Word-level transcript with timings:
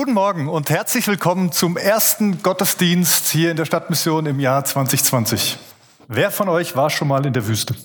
Guten 0.00 0.14
Morgen 0.14 0.48
und 0.48 0.70
herzlich 0.70 1.06
willkommen 1.08 1.52
zum 1.52 1.76
ersten 1.76 2.42
Gottesdienst 2.42 3.28
hier 3.28 3.50
in 3.50 3.58
der 3.58 3.66
Stadtmission 3.66 4.24
im 4.24 4.40
Jahr 4.40 4.64
2020. 4.64 5.58
Wer 6.08 6.30
von 6.30 6.48
euch 6.48 6.74
war 6.74 6.88
schon 6.88 7.06
mal 7.06 7.26
in 7.26 7.34
der 7.34 7.46
Wüste? 7.46 7.76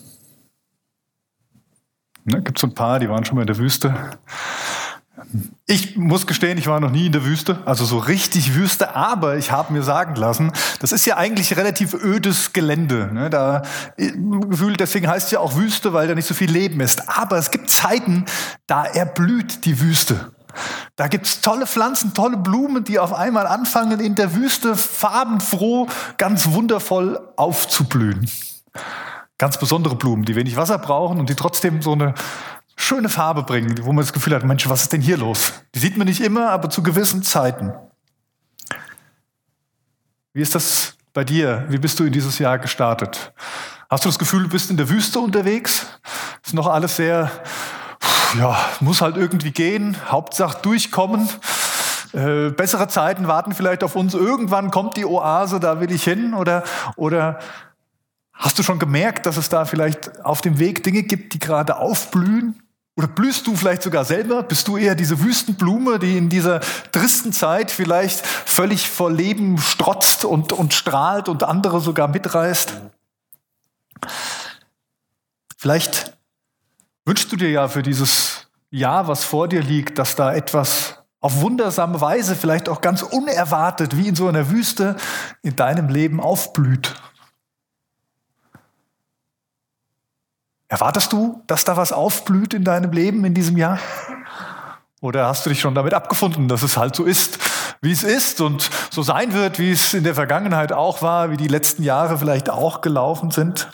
Ne, 2.24 2.40
Gibt 2.40 2.56
es 2.56 2.64
ein 2.64 2.72
paar, 2.72 3.00
die 3.00 3.10
waren 3.10 3.26
schon 3.26 3.34
mal 3.34 3.42
in 3.42 3.46
der 3.46 3.58
Wüste? 3.58 4.18
Ich 5.66 5.98
muss 5.98 6.26
gestehen, 6.26 6.56
ich 6.56 6.68
war 6.68 6.80
noch 6.80 6.90
nie 6.90 7.04
in 7.04 7.12
der 7.12 7.26
Wüste, 7.26 7.58
also 7.66 7.84
so 7.84 7.98
richtig 7.98 8.54
Wüste, 8.54 8.96
aber 8.96 9.36
ich 9.36 9.50
habe 9.50 9.74
mir 9.74 9.82
sagen 9.82 10.14
lassen, 10.14 10.52
das 10.80 10.92
ist 10.92 11.04
ja 11.04 11.18
eigentlich 11.18 11.58
relativ 11.58 11.92
ödes 11.92 12.54
Gelände. 12.54 13.10
Ne? 13.12 13.28
Da 13.28 13.60
gefühlt, 13.98 14.80
deswegen 14.80 15.06
heißt 15.06 15.26
es 15.26 15.32
ja 15.32 15.40
auch 15.40 15.56
Wüste, 15.56 15.92
weil 15.92 16.08
da 16.08 16.14
nicht 16.14 16.26
so 16.26 16.32
viel 16.32 16.50
Leben 16.50 16.80
ist. 16.80 17.10
Aber 17.10 17.36
es 17.36 17.50
gibt 17.50 17.68
Zeiten, 17.68 18.24
da 18.66 18.86
erblüht 18.86 19.66
die 19.66 19.82
Wüste. 19.82 20.32
Da 20.96 21.08
gibt's 21.08 21.40
tolle 21.40 21.66
Pflanzen, 21.66 22.14
tolle 22.14 22.36
Blumen, 22.36 22.84
die 22.84 22.98
auf 22.98 23.12
einmal 23.12 23.46
anfangen, 23.46 24.00
in 24.00 24.14
der 24.14 24.34
Wüste 24.34 24.76
farbenfroh, 24.76 25.88
ganz 26.18 26.50
wundervoll 26.52 27.20
aufzublühen. 27.36 28.30
Ganz 29.38 29.58
besondere 29.58 29.96
Blumen, 29.96 30.24
die 30.24 30.34
wenig 30.34 30.56
Wasser 30.56 30.78
brauchen 30.78 31.20
und 31.20 31.28
die 31.28 31.34
trotzdem 31.34 31.82
so 31.82 31.92
eine 31.92 32.14
schöne 32.76 33.08
Farbe 33.08 33.42
bringen, 33.42 33.74
wo 33.82 33.92
man 33.92 34.04
das 34.04 34.12
Gefühl 34.12 34.34
hat, 34.34 34.44
Mensch, 34.44 34.68
was 34.68 34.82
ist 34.82 34.92
denn 34.92 35.00
hier 35.00 35.16
los? 35.16 35.52
Die 35.74 35.78
sieht 35.78 35.96
man 35.96 36.06
nicht 36.06 36.20
immer, 36.20 36.50
aber 36.50 36.70
zu 36.70 36.82
gewissen 36.82 37.22
Zeiten. 37.22 37.72
Wie 40.32 40.42
ist 40.42 40.54
das 40.54 40.96
bei 41.14 41.24
dir? 41.24 41.64
Wie 41.68 41.78
bist 41.78 41.98
du 41.98 42.04
in 42.04 42.12
dieses 42.12 42.38
Jahr 42.38 42.58
gestartet? 42.58 43.32
Hast 43.88 44.04
du 44.04 44.08
das 44.08 44.18
Gefühl, 44.18 44.42
du 44.42 44.48
bist 44.50 44.70
in 44.70 44.76
der 44.76 44.88
Wüste 44.88 45.20
unterwegs? 45.20 45.86
Ist 46.44 46.54
noch 46.54 46.66
alles 46.66 46.96
sehr, 46.96 47.30
ja, 48.38 48.56
muss 48.80 49.00
halt 49.00 49.16
irgendwie 49.16 49.52
gehen, 49.52 49.96
Hauptsache 50.08 50.58
durchkommen. 50.62 51.28
Äh, 52.12 52.50
bessere 52.50 52.88
Zeiten 52.88 53.28
warten 53.28 53.54
vielleicht 53.54 53.84
auf 53.84 53.96
uns. 53.96 54.14
Irgendwann 54.14 54.70
kommt 54.70 54.96
die 54.96 55.04
Oase, 55.04 55.60
da 55.60 55.80
will 55.80 55.92
ich 55.92 56.04
hin. 56.04 56.34
Oder, 56.34 56.64
oder 56.96 57.38
hast 58.32 58.58
du 58.58 58.62
schon 58.62 58.78
gemerkt, 58.78 59.26
dass 59.26 59.36
es 59.36 59.48
da 59.48 59.64
vielleicht 59.64 60.24
auf 60.24 60.40
dem 60.40 60.58
Weg 60.58 60.82
Dinge 60.82 61.02
gibt, 61.02 61.34
die 61.34 61.38
gerade 61.38 61.76
aufblühen? 61.76 62.62
Oder 62.96 63.08
blühst 63.08 63.46
du 63.46 63.54
vielleicht 63.54 63.82
sogar 63.82 64.06
selber? 64.06 64.42
Bist 64.42 64.68
du 64.68 64.78
eher 64.78 64.94
diese 64.94 65.20
Wüstenblume, 65.20 65.98
die 65.98 66.16
in 66.16 66.30
dieser 66.30 66.60
tristen 66.92 67.32
Zeit 67.32 67.70
vielleicht 67.70 68.26
völlig 68.26 68.88
vor 68.88 69.10
Leben 69.10 69.58
strotzt 69.58 70.24
und, 70.24 70.54
und 70.54 70.72
strahlt 70.72 71.28
und 71.28 71.44
andere 71.44 71.80
sogar 71.80 72.08
mitreißt? 72.08 72.72
Vielleicht 75.58 76.15
wünschst 77.06 77.32
du 77.32 77.36
dir 77.36 77.50
ja 77.50 77.68
für 77.68 77.82
dieses 77.82 78.48
Jahr, 78.70 79.08
was 79.08 79.24
vor 79.24 79.48
dir 79.48 79.62
liegt, 79.62 79.98
dass 79.98 80.16
da 80.16 80.34
etwas 80.34 81.02
auf 81.20 81.40
wundersame 81.40 82.00
Weise, 82.00 82.36
vielleicht 82.36 82.68
auch 82.68 82.80
ganz 82.80 83.02
unerwartet, 83.02 83.96
wie 83.96 84.08
in 84.08 84.14
so 84.14 84.28
einer 84.28 84.50
Wüste, 84.50 84.96
in 85.42 85.56
deinem 85.56 85.88
Leben 85.88 86.20
aufblüht. 86.20 86.94
Erwartest 90.68 91.12
du, 91.12 91.42
dass 91.46 91.64
da 91.64 91.76
was 91.76 91.92
aufblüht 91.92 92.52
in 92.52 92.64
deinem 92.64 92.92
Leben 92.92 93.24
in 93.24 93.34
diesem 93.34 93.56
Jahr? 93.56 93.78
Oder 95.00 95.28
hast 95.28 95.46
du 95.46 95.50
dich 95.50 95.60
schon 95.60 95.74
damit 95.74 95.94
abgefunden, 95.94 96.48
dass 96.48 96.62
es 96.62 96.76
halt 96.76 96.96
so 96.96 97.04
ist, 97.04 97.38
wie 97.80 97.92
es 97.92 98.02
ist 98.02 98.40
und 98.40 98.68
so 98.90 99.02
sein 99.02 99.32
wird, 99.32 99.58
wie 99.60 99.70
es 99.70 99.94
in 99.94 100.02
der 100.02 100.14
Vergangenheit 100.14 100.72
auch 100.72 101.02
war, 101.02 101.30
wie 101.30 101.36
die 101.36 101.48
letzten 101.48 101.84
Jahre 101.84 102.18
vielleicht 102.18 102.50
auch 102.50 102.80
gelaufen 102.80 103.30
sind? 103.30 103.68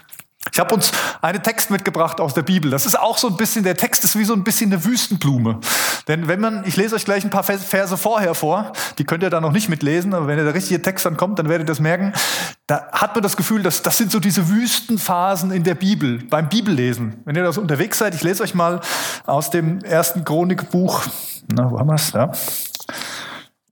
Ich 0.50 0.58
habe 0.58 0.74
uns 0.74 0.92
einen 1.22 1.42
Text 1.42 1.70
mitgebracht 1.70 2.20
aus 2.20 2.34
der 2.34 2.42
Bibel. 2.42 2.70
Das 2.70 2.84
ist 2.84 2.98
auch 2.98 3.16
so 3.16 3.28
ein 3.28 3.36
bisschen, 3.36 3.64
der 3.64 3.76
Text 3.76 4.04
ist 4.04 4.18
wie 4.18 4.24
so 4.24 4.32
ein 4.34 4.42
bisschen 4.42 4.72
eine 4.72 4.84
Wüstenblume. 4.84 5.60
Denn 6.08 6.26
wenn 6.26 6.40
man, 6.40 6.64
ich 6.66 6.76
lese 6.76 6.96
euch 6.96 7.04
gleich 7.04 7.24
ein 7.24 7.30
paar 7.30 7.44
Verse 7.44 7.96
vorher 7.96 8.34
vor, 8.34 8.72
die 8.98 9.04
könnt 9.04 9.22
ihr 9.22 9.30
da 9.30 9.40
noch 9.40 9.52
nicht 9.52 9.68
mitlesen, 9.68 10.12
aber 10.14 10.26
wenn 10.26 10.36
der 10.36 10.52
richtige 10.52 10.82
Text 10.82 11.06
dann 11.06 11.16
kommt, 11.16 11.38
dann 11.38 11.48
werdet 11.48 11.66
ihr 11.68 11.72
das 11.72 11.80
merken. 11.80 12.12
Da 12.66 12.88
hat 12.92 13.14
man 13.14 13.22
das 13.22 13.36
Gefühl, 13.36 13.62
dass 13.62 13.82
das 13.82 13.96
sind 13.96 14.10
so 14.10 14.18
diese 14.18 14.48
Wüstenphasen 14.48 15.52
in 15.52 15.62
der 15.62 15.74
Bibel, 15.74 16.18
beim 16.24 16.48
Bibellesen. 16.48 17.22
Wenn 17.24 17.36
ihr 17.36 17.44
da 17.44 17.52
so 17.52 17.60
unterwegs 17.60 17.98
seid, 17.98 18.14
ich 18.14 18.22
lese 18.22 18.42
euch 18.42 18.54
mal 18.54 18.80
aus 19.24 19.50
dem 19.50 19.82
ersten 19.84 20.24
Chronikbuch, 20.24 21.02
na, 21.54 21.70
wo 21.70 21.78
haben 21.78 21.88
wir's? 21.88 22.12
Ja. 22.12 22.32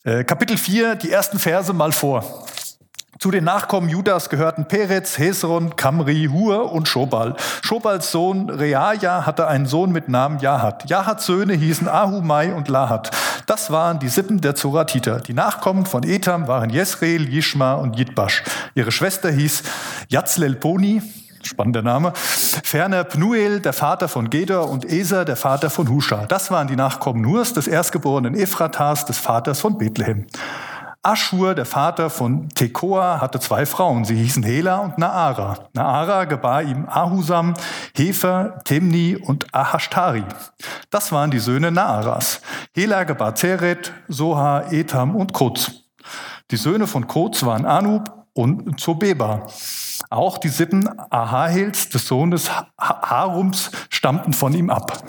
Äh, 0.05 0.25
Kapitel 0.25 0.57
4, 0.57 0.95
die 0.95 1.11
ersten 1.11 1.39
Verse 1.39 1.73
mal 1.73 1.93
vor. 1.93 2.47
Zu 3.23 3.31
den 3.31 3.45
Nachkommen 3.45 3.91
Judas 3.91 4.31
gehörten 4.31 4.65
Perez, 4.65 5.19
Hesron, 5.19 5.77
Kamri, 5.77 6.31
Hur 6.33 6.73
und 6.73 6.89
Schobal. 6.89 7.37
Schobals 7.61 8.11
Sohn 8.11 8.49
Reaja 8.49 9.27
hatte 9.27 9.47
einen 9.47 9.67
Sohn 9.67 9.93
mit 9.93 10.09
Namen 10.09 10.39
Jahat. 10.39 10.89
Jahats 10.89 11.27
Söhne 11.27 11.53
hießen 11.53 11.87
Ahumai 11.87 12.55
und 12.55 12.69
Lahat. 12.69 13.11
Das 13.45 13.71
waren 13.71 13.99
die 13.99 14.09
Sippen 14.09 14.41
der 14.41 14.55
Zoratiter. 14.55 15.21
Die 15.21 15.35
Nachkommen 15.35 15.85
von 15.85 16.03
Etam 16.03 16.49
waren 16.49 16.71
Jesreel, 16.71 17.29
Jishma 17.29 17.75
und 17.75 17.99
Jidbash. 17.99 18.43
Ihre 18.75 18.91
Schwester 18.91 19.31
hieß 19.31 19.65
Jatzlelponi, 20.09 21.03
spannender 21.43 21.83
Name. 21.83 22.15
Ferner 22.15 23.05
Pnuel, 23.05 23.61
der 23.61 23.75
Vater 23.75 24.09
von 24.09 24.31
Gedor 24.31 24.71
und 24.71 24.91
Eser, 24.91 25.27
der 25.27 25.37
Vater 25.37 25.69
von 25.69 25.91
Husha. 25.91 26.25
Das 26.25 26.51
waren 26.51 26.69
die 26.69 26.77
Nachkommen 26.77 27.21
Nurs, 27.21 27.53
des 27.53 27.69
erstgeborenen 27.69 28.35
Ephratas, 28.35 29.05
des 29.05 29.19
Vaters 29.19 29.61
von 29.61 29.77
Bethlehem. 29.77 30.25
Aschur, 31.03 31.55
der 31.55 31.65
Vater 31.65 32.11
von 32.11 32.51
Tekoa, 32.51 33.23
hatte 33.23 33.41
zwei 33.41 33.65
Frauen. 33.65 34.05
Sie 34.05 34.17
hießen 34.17 34.43
Hela 34.43 34.79
und 34.81 34.99
Naara. 34.99 35.69
Naara 35.73 36.27
gebar 36.27 36.63
ihm 36.63 36.87
Ahusam, 36.89 37.55
Hefer, 37.97 38.59
Temni 38.65 39.17
und 39.17 39.55
Ahashtari. 39.55 40.25
Das 40.91 41.11
waren 41.11 41.31
die 41.31 41.39
Söhne 41.39 41.71
Naaras. 41.71 42.43
Hela 42.75 43.05
gebar 43.05 43.35
Zeret, 43.35 43.95
Soha, 44.09 44.71
Etam 44.71 45.17
und 45.17 45.33
Kotz. 45.33 45.73
Die 46.51 46.57
Söhne 46.57 46.87
von 46.87 47.07
Kotz 47.07 47.45
waren 47.45 47.65
Anub 47.65 48.27
und 48.35 48.79
Zobeba. 48.79 49.47
Auch 50.11 50.37
die 50.37 50.49
Sippen 50.49 50.87
Ahahels, 51.11 51.89
des 51.89 52.07
Sohnes 52.07 52.51
Harums, 52.79 53.71
stammten 53.89 54.35
von 54.35 54.53
ihm 54.53 54.69
ab 54.69 55.03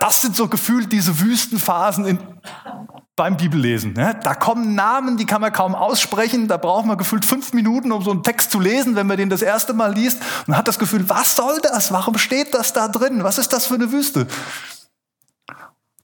das 0.00 0.22
sind 0.22 0.36
so 0.36 0.48
gefühlt 0.48 0.92
diese 0.92 1.20
Wüstenphasen 1.20 2.04
in, 2.06 2.18
beim 3.16 3.36
Bibellesen. 3.36 3.92
Ne? 3.92 4.18
Da 4.22 4.34
kommen 4.34 4.74
Namen, 4.74 5.16
die 5.16 5.26
kann 5.26 5.40
man 5.40 5.52
kaum 5.52 5.74
aussprechen. 5.74 6.48
Da 6.48 6.56
braucht 6.56 6.86
man 6.86 6.96
gefühlt 6.96 7.24
fünf 7.24 7.52
Minuten, 7.52 7.92
um 7.92 8.02
so 8.02 8.10
einen 8.10 8.22
Text 8.22 8.50
zu 8.50 8.60
lesen, 8.60 8.96
wenn 8.96 9.06
man 9.06 9.16
den 9.16 9.28
das 9.28 9.42
erste 9.42 9.72
Mal 9.72 9.92
liest 9.92 10.22
und 10.46 10.56
hat 10.56 10.68
das 10.68 10.78
Gefühl, 10.78 11.08
was 11.08 11.36
soll 11.36 11.60
das? 11.62 11.92
Warum 11.92 12.16
steht 12.16 12.54
das 12.54 12.72
da 12.72 12.88
drin? 12.88 13.24
Was 13.24 13.38
ist 13.38 13.52
das 13.52 13.66
für 13.66 13.74
eine 13.74 13.92
Wüste? 13.92 14.26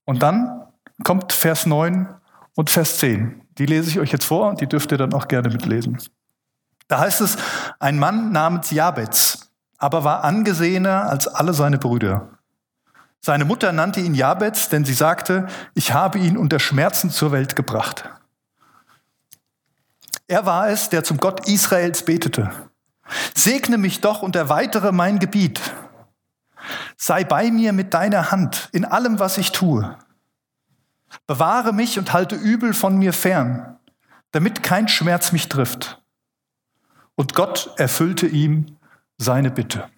Und 0.05 0.23
dann 0.23 0.67
kommt 1.05 1.33
Vers 1.33 1.67
9 1.67 2.09
und 2.55 2.71
Vers 2.71 2.99
10. 2.99 3.43
Die 3.59 3.67
lese 3.67 3.91
ich 3.91 3.99
euch 3.99 4.13
jetzt 4.13 4.25
vor 4.25 4.49
und 4.49 4.61
die 4.61 4.67
dürft 4.67 4.93
ihr 4.93 4.99
dann 4.99 5.15
auch 5.15 5.29
gerne 5.29 5.49
mitlesen. 5.49 5.99
Da 6.89 7.01
heißt 7.01 7.21
es, 7.21 7.37
ein 7.81 7.99
Mann 7.99 8.31
namens 8.31 8.71
Jabez, 8.71 9.51
aber 9.79 10.05
war 10.05 10.23
angesehener 10.23 11.09
als 11.09 11.27
alle 11.27 11.53
seine 11.55 11.79
Brüder. 11.79 12.36
Seine 13.27 13.45
Mutter 13.45 13.73
nannte 13.73 13.99
ihn 13.99 14.15
Jabez, 14.15 14.69
denn 14.69 14.85
sie 14.85 14.95
sagte, 14.95 15.49
ich 15.75 15.93
habe 15.93 16.17
ihn 16.17 16.37
unter 16.37 16.61
Schmerzen 16.61 17.11
zur 17.11 17.33
Welt 17.33 17.57
gebracht. 17.57 18.09
Er 20.29 20.47
war 20.47 20.69
es, 20.69 20.91
der 20.91 21.03
zum 21.03 21.17
Gott 21.17 21.49
Israels 21.49 22.05
betete. 22.05 22.53
Segne 23.35 23.79
mich 23.79 24.01
doch 24.01 24.23
und 24.23 24.37
erweitere 24.37 24.93
mein 24.93 25.19
Gebiet. 25.19 25.61
Sei 26.97 27.25
bei 27.25 27.51
mir 27.51 27.73
mit 27.73 27.95
deiner 27.95 28.31
Hand 28.31 28.69
in 28.71 28.85
allem, 28.85 29.19
was 29.19 29.39
ich 29.39 29.51
tue. 29.51 29.99
Bewahre 31.27 31.73
mich 31.73 31.99
und 31.99 32.13
halte 32.13 32.37
Übel 32.37 32.75
von 32.75 32.97
mir 32.97 33.13
fern, 33.13 33.77
damit 34.31 34.63
kein 34.63 34.87
Schmerz 34.87 35.33
mich 35.33 35.49
trifft. 35.49 36.01
Und 37.17 37.35
Gott 37.35 37.75
erfüllte 37.77 38.29
ihm 38.29 38.79
seine 39.19 39.51
Bitte. 39.51 39.89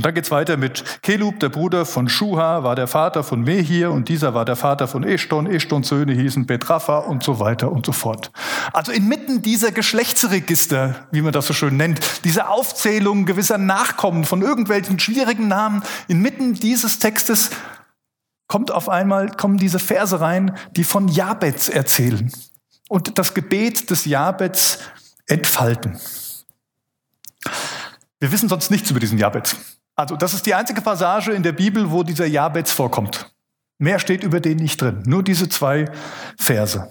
Und 0.00 0.06
dann 0.06 0.14
geht's 0.14 0.30
weiter 0.30 0.56
mit 0.56 1.02
Kelub, 1.02 1.40
der 1.40 1.50
Bruder 1.50 1.84
von 1.84 2.08
Schuha, 2.08 2.64
war 2.64 2.74
der 2.74 2.86
Vater 2.86 3.22
von 3.22 3.42
Mehir 3.42 3.90
und 3.90 4.08
dieser 4.08 4.32
war 4.32 4.46
der 4.46 4.56
Vater 4.56 4.88
von 4.88 5.04
Eshton. 5.04 5.46
Eshtons 5.46 5.88
Söhne 5.88 6.14
hießen 6.14 6.46
Betrafa 6.46 7.00
und 7.00 7.22
so 7.22 7.38
weiter 7.38 7.70
und 7.70 7.84
so 7.84 7.92
fort. 7.92 8.32
Also 8.72 8.92
inmitten 8.92 9.42
dieser 9.42 9.72
Geschlechtsregister, 9.72 11.06
wie 11.10 11.20
man 11.20 11.34
das 11.34 11.48
so 11.48 11.52
schön 11.52 11.76
nennt, 11.76 12.24
diese 12.24 12.48
Aufzählung 12.48 13.26
gewisser 13.26 13.58
Nachkommen 13.58 14.24
von 14.24 14.40
irgendwelchen 14.40 14.98
schwierigen 14.98 15.48
Namen, 15.48 15.82
inmitten 16.08 16.54
dieses 16.54 16.98
Textes 16.98 17.50
kommt 18.48 18.70
auf 18.70 18.88
einmal, 18.88 19.28
kommen 19.28 19.58
diese 19.58 19.78
Verse 19.78 20.18
rein, 20.18 20.56
die 20.76 20.84
von 20.84 21.08
Jabez 21.08 21.68
erzählen 21.68 22.32
und 22.88 23.18
das 23.18 23.34
Gebet 23.34 23.90
des 23.90 24.06
Jabez 24.06 24.78
entfalten. 25.26 26.00
Wir 28.18 28.32
wissen 28.32 28.48
sonst 28.48 28.70
nichts 28.70 28.90
über 28.90 29.00
diesen 29.00 29.18
Jabez. 29.18 29.56
Also 30.00 30.16
das 30.16 30.32
ist 30.32 30.46
die 30.46 30.54
einzige 30.54 30.80
Passage 30.80 31.30
in 31.32 31.42
der 31.42 31.52
Bibel, 31.52 31.90
wo 31.90 32.02
dieser 32.02 32.24
Jabez 32.24 32.72
vorkommt. 32.72 33.30
Mehr 33.76 33.98
steht 33.98 34.24
über 34.24 34.40
den 34.40 34.56
nicht 34.56 34.80
drin. 34.80 35.02
Nur 35.04 35.22
diese 35.22 35.50
zwei 35.50 35.90
Verse 36.38 36.88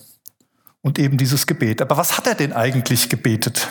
und 0.81 0.99
eben 0.99 1.17
dieses 1.17 1.47
Gebet. 1.47 1.81
Aber 1.81 1.97
was 1.97 2.19
hat 2.19 2.27
er 2.27 2.35
denn 2.35 2.53
eigentlich 2.53 3.09
gebetet? 3.09 3.67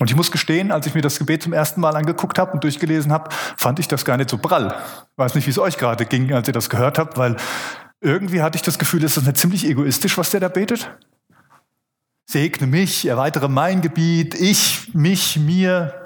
Und 0.00 0.10
ich 0.10 0.16
muss 0.16 0.32
gestehen, 0.32 0.72
als 0.72 0.88
ich 0.88 0.94
mir 0.96 1.02
das 1.02 1.20
Gebet 1.20 1.44
zum 1.44 1.52
ersten 1.52 1.80
Mal 1.80 1.94
angeguckt 1.94 2.36
habe 2.36 2.50
und 2.50 2.64
durchgelesen 2.64 3.12
habe, 3.12 3.30
fand 3.56 3.78
ich 3.78 3.86
das 3.86 4.04
gar 4.04 4.16
nicht 4.16 4.30
so 4.30 4.38
prall. 4.38 4.74
Ich 5.12 5.18
weiß 5.18 5.36
nicht, 5.36 5.46
wie 5.46 5.52
es 5.52 5.58
euch 5.60 5.78
gerade 5.78 6.04
ging, 6.04 6.32
als 6.32 6.48
ihr 6.48 6.54
das 6.54 6.68
gehört 6.68 6.98
habt, 6.98 7.16
weil 7.16 7.36
irgendwie 8.00 8.42
hatte 8.42 8.56
ich 8.56 8.62
das 8.62 8.80
Gefühl, 8.80 9.04
ist 9.04 9.16
das 9.16 9.24
nicht 9.24 9.36
ziemlich 9.36 9.64
egoistisch, 9.68 10.18
was 10.18 10.30
der 10.30 10.40
da 10.40 10.48
betet? 10.48 10.90
Segne 12.28 12.66
mich, 12.66 13.06
erweitere 13.06 13.46
mein 13.46 13.82
Gebiet, 13.82 14.34
ich, 14.34 14.92
mich, 14.94 15.38
mir. 15.38 16.01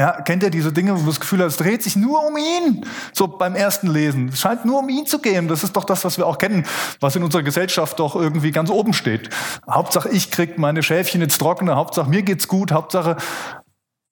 Ja, 0.00 0.22
kennt 0.22 0.42
ihr 0.42 0.48
diese 0.48 0.72
Dinge, 0.72 0.94
wo 0.94 1.00
du 1.00 1.08
das 1.08 1.20
Gefühl 1.20 1.40
hast, 1.40 1.52
es 1.52 1.56
dreht 1.58 1.82
sich 1.82 1.94
nur 1.94 2.26
um 2.26 2.34
ihn? 2.38 2.86
So 3.12 3.28
beim 3.28 3.54
ersten 3.54 3.86
Lesen. 3.86 4.28
Es 4.28 4.40
scheint 4.40 4.64
nur 4.64 4.78
um 4.78 4.88
ihn 4.88 5.04
zu 5.04 5.18
gehen. 5.18 5.46
Das 5.46 5.62
ist 5.62 5.76
doch 5.76 5.84
das, 5.84 6.06
was 6.06 6.16
wir 6.16 6.26
auch 6.26 6.38
kennen, 6.38 6.64
was 7.00 7.16
in 7.16 7.22
unserer 7.22 7.42
Gesellschaft 7.42 7.98
doch 7.98 8.16
irgendwie 8.16 8.50
ganz 8.50 8.70
oben 8.70 8.94
steht. 8.94 9.28
Hauptsache, 9.68 10.08
ich 10.08 10.30
krieg 10.30 10.56
meine 10.56 10.82
Schäfchen 10.82 11.20
ins 11.20 11.36
Trockene. 11.36 11.76
Hauptsache, 11.76 12.08
mir 12.08 12.22
geht's 12.22 12.48
gut. 12.48 12.72
Hauptsache, 12.72 13.18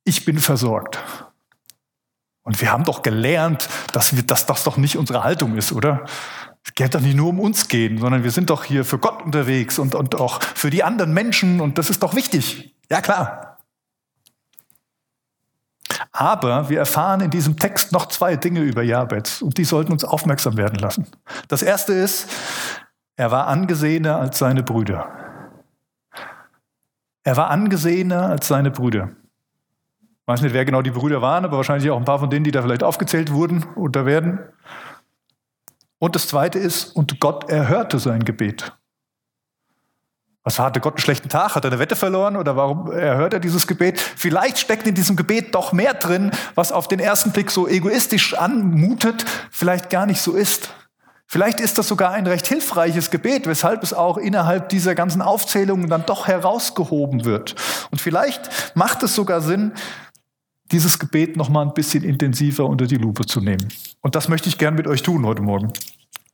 ich 0.05 0.27
bin 0.27 0.39
versorgt. 0.41 1.03
Und 2.43 2.61
wir 2.61 2.71
haben 2.71 2.85
doch 2.85 3.01
gelernt, 3.01 3.71
dass, 3.95 4.15
wir, 4.15 4.25
dass 4.25 4.45
das 4.45 4.65
doch 4.65 4.77
nicht 4.77 4.99
unsere 4.99 5.25
Haltung 5.25 5.57
ist, 5.57 5.73
oder? 5.73 6.05
Es 6.67 6.75
geht 6.75 6.95
doch 6.95 7.01
nicht 7.01 7.17
nur 7.17 7.31
um 7.31 7.41
uns 7.41 7.67
gehen, 7.67 7.97
sondern 7.97 8.25
wir 8.25 8.31
sind 8.31 8.51
doch 8.51 8.65
hier 8.65 8.85
für 8.85 8.99
Gott 8.99 9.23
unterwegs 9.23 9.79
und, 9.79 9.95
und 9.95 10.17
auch 10.17 10.43
für 10.43 10.69
die 10.69 10.85
anderen 10.85 11.15
Menschen 11.15 11.63
und 11.63 11.79
das 11.79 11.89
ist 11.89 12.03
doch 12.03 12.15
wichtig. 12.15 12.77
Ja, 12.91 13.01
klar. 13.01 13.48
Aber 16.13 16.69
wir 16.69 16.79
erfahren 16.79 17.21
in 17.21 17.31
diesem 17.31 17.57
Text 17.59 17.93
noch 17.93 18.07
zwei 18.07 18.37
Dinge 18.37 18.61
über 18.61 18.83
Jabez 18.83 19.43
und 19.43 19.59
die 19.59 19.65
sollten 19.65 19.93
uns 19.93 20.05
aufmerksam 20.05 20.57
werden 20.57 20.79
lassen. 20.79 21.07
Das 21.49 21.63
erste 21.63 21.93
ist, 21.93 22.29
er 23.17 23.31
war 23.31 23.47
angesehener 23.47 24.19
als 24.19 24.39
seine 24.39 24.63
Brüder. 24.63 25.09
Er 27.25 27.37
war 27.37 27.51
angesehener 27.51 28.27
als 28.27 28.49
seine 28.49 28.71
Brüder. 28.71 29.11
Ich 30.01 30.27
weiß 30.27 30.43
nicht, 30.43 30.55
wer 30.55 30.65
genau 30.65 30.83
die 30.83 30.91
Brüder 30.91 31.21
waren, 31.21 31.45
aber 31.45 31.57
wahrscheinlich 31.57 31.91
auch 31.91 31.99
ein 31.99 32.05
paar 32.05 32.19
von 32.19 32.31
denen, 32.31 32.45
die 32.45 32.51
da 32.51 32.63
vielleicht 32.63 32.83
aufgezählt 32.83 33.33
wurden 33.33 33.65
oder 33.77 34.07
werden. 34.07 34.41
Und 35.99 36.15
das 36.15 36.29
zweite 36.29 36.59
ist, 36.59 36.95
und 36.95 37.19
Gott 37.21 37.51
erhörte 37.51 37.99
sein 37.99 38.25
Gebet. 38.25 38.78
Was 40.49 40.59
hatte 40.59 40.81
Gott 40.81 40.95
einen 40.95 41.03
schlechten 41.03 41.29
Tag? 41.29 41.57
Hat 41.57 41.67
er 41.67 41.71
eine 41.71 41.79
Wette 41.79 41.95
verloren 41.95 42.35
oder 42.35 42.57
warum 42.57 42.91
erhört 42.91 43.35
er 43.35 43.39
dieses 43.39 43.67
Gebet? 43.67 44.01
Vielleicht 44.01 44.57
steckt 44.57 44.87
in 44.87 44.95
diesem 44.95 45.15
Gebet 45.15 45.55
doch 45.55 45.75
mehr 45.75 45.93
drin, 45.93 46.31
was 46.55 46.73
auf 46.73 46.89
den 46.89 47.01
ersten 47.01 47.33
Blick 47.33 47.51
so 47.51 47.69
egoistisch 47.69 48.33
anmutet, 48.33 49.27
vielleicht 49.51 49.91
gar 49.91 50.07
nicht 50.07 50.23
so 50.23 50.33
ist. 50.33 50.71
Vielleicht 51.27 51.61
ist 51.61 51.77
das 51.77 51.87
sogar 51.87 52.13
ein 52.13 52.27
recht 52.27 52.47
hilfreiches 52.47 53.11
Gebet, 53.11 53.47
weshalb 53.47 53.83
es 53.83 53.93
auch 53.93 54.17
innerhalb 54.17 54.71
dieser 54.71 54.95
ganzen 54.95 55.21
Aufzählungen 55.21 55.91
dann 55.91 56.07
doch 56.07 56.27
herausgehoben 56.27 57.27
wird. 57.27 57.55
Und 57.91 58.01
vielleicht 58.01 58.49
macht 58.75 59.03
es 59.03 59.15
sogar 59.15 59.43
Sinn, 59.43 59.73
dieses 60.73 60.99
Gebet 60.99 61.37
noch 61.37 61.51
mal 61.51 61.61
ein 61.61 61.75
bisschen 61.75 62.05
intensiver 62.05 62.65
unter 62.65 62.87
die 62.87 62.97
Lupe 62.97 63.27
zu 63.27 63.43
nehmen. 63.43 63.69
Und 64.01 64.15
das 64.15 64.29
möchte 64.29 64.49
ich 64.49 64.57
gern 64.57 64.77
mit 64.77 64.87
euch 64.87 65.03
tun 65.03 65.27
heute 65.27 65.43
Morgen. 65.43 65.75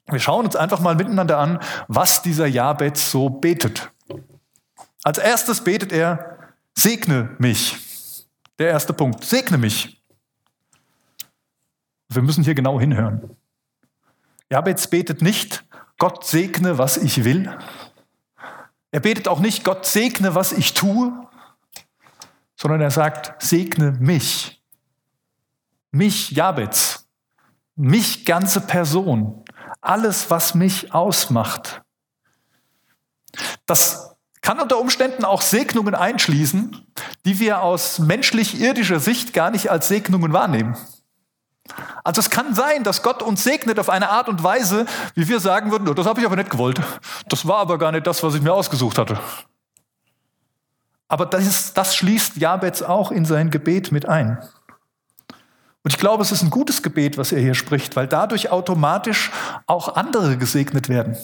Wir 0.09 0.21
schauen 0.21 0.45
uns 0.45 0.55
einfach 0.55 0.79
mal 0.79 0.95
miteinander 0.95 1.39
an, 1.39 1.59
was 1.89 2.23
dieser 2.23 2.47
Jabez 2.47 3.11
so 3.11 3.29
betet. 3.29 3.91
Als 5.05 5.19
erstes 5.19 5.62
betet 5.62 5.93
er, 5.93 6.39
segne 6.75 7.37
mich. 7.39 8.27
Der 8.59 8.69
erste 8.69 8.95
Punkt, 8.95 9.23
segne 9.23 9.59
mich. 9.59 10.03
Wir 12.09 12.23
müssen 12.23 12.43
hier 12.43 12.55
genau 12.55 12.81
hinhören. 12.81 13.37
Jabez 14.51 14.87
betet 14.87 15.21
nicht, 15.21 15.65
Gott 15.99 16.27
segne, 16.27 16.79
was 16.79 16.97
ich 16.97 17.23
will. 17.25 17.55
Er 18.93 19.01
betet 19.01 19.29
auch 19.29 19.41
nicht, 19.41 19.62
Gott 19.62 19.85
segne, 19.85 20.35
was 20.35 20.53
ich 20.53 20.73
tue, 20.73 21.12
sondern 22.56 22.81
er 22.81 22.91
sagt, 22.91 23.43
segne 23.43 23.93
mich. 23.93 24.62
Mich, 25.91 26.31
Jabez. 26.31 27.06
Mich, 27.77 28.25
ganze 28.25 28.62
Person. 28.62 29.45
Alles, 29.83 30.31
was 30.31 30.55
mich 30.55 30.95
ausmacht. 30.95 31.83
Das 33.67 34.14
kann 34.44 34.61
unter 34.61 34.79
Umständen 34.79 35.25
auch 35.25 35.41
Segnungen 35.41 35.94
einschließen, 35.94 36.87
die 37.25 37.41
wir 37.41 37.62
aus 37.62 37.99
menschlich-irdischer 37.99 39.00
Sicht 39.00 39.32
gar 39.32 39.50
nicht 39.50 39.70
als 39.70 39.88
Segnungen 39.88 40.35
wahrnehmen. 40.35 40.76
Also 42.05 42.20
es 42.20 42.29
kann 42.29 42.55
sein, 42.55 42.85
dass 42.85 43.02
Gott 43.02 43.23
uns 43.23 43.43
segnet 43.43 43.79
auf 43.79 43.88
eine 43.88 44.11
Art 44.11 44.29
und 44.29 44.43
Weise, 44.44 44.85
wie 45.14 45.26
wir 45.29 45.41
sagen 45.41 45.70
würden, 45.70 45.88
oh, 45.88 45.94
das 45.94 46.06
habe 46.06 46.20
ich 46.20 46.26
aber 46.26 46.37
nicht 46.37 46.50
gewollt. 46.50 46.79
Das 47.26 47.49
war 47.49 47.56
aber 47.56 47.79
gar 47.79 47.91
nicht 47.91 48.06
das, 48.06 48.23
was 48.23 48.35
ich 48.35 48.43
mir 48.43 48.52
ausgesucht 48.52 48.99
hatte. 48.99 49.19
Aber 51.08 51.25
das, 51.25 51.46
ist, 51.46 51.79
das 51.79 51.96
schließt 51.96 52.37
Jabez 52.37 52.82
auch 52.82 53.11
in 53.11 53.25
sein 53.25 53.50
Gebet 53.50 53.93
mit 53.93 54.06
ein. 54.06 54.46
Und 55.82 55.91
ich 55.91 55.99
glaube, 55.99 56.23
es 56.23 56.32
ist 56.32 56.43
ein 56.43 56.50
gutes 56.50 56.82
Gebet, 56.82 57.17
was 57.17 57.32
er 57.32 57.41
hier 57.41 57.55
spricht, 57.55 57.96
weil 57.96 58.08
dadurch 58.08 58.50
automatisch 58.50 59.31
auch 59.67 59.96
andere 59.96 60.37
gesegnet 60.37 60.91
werden. 60.91 61.17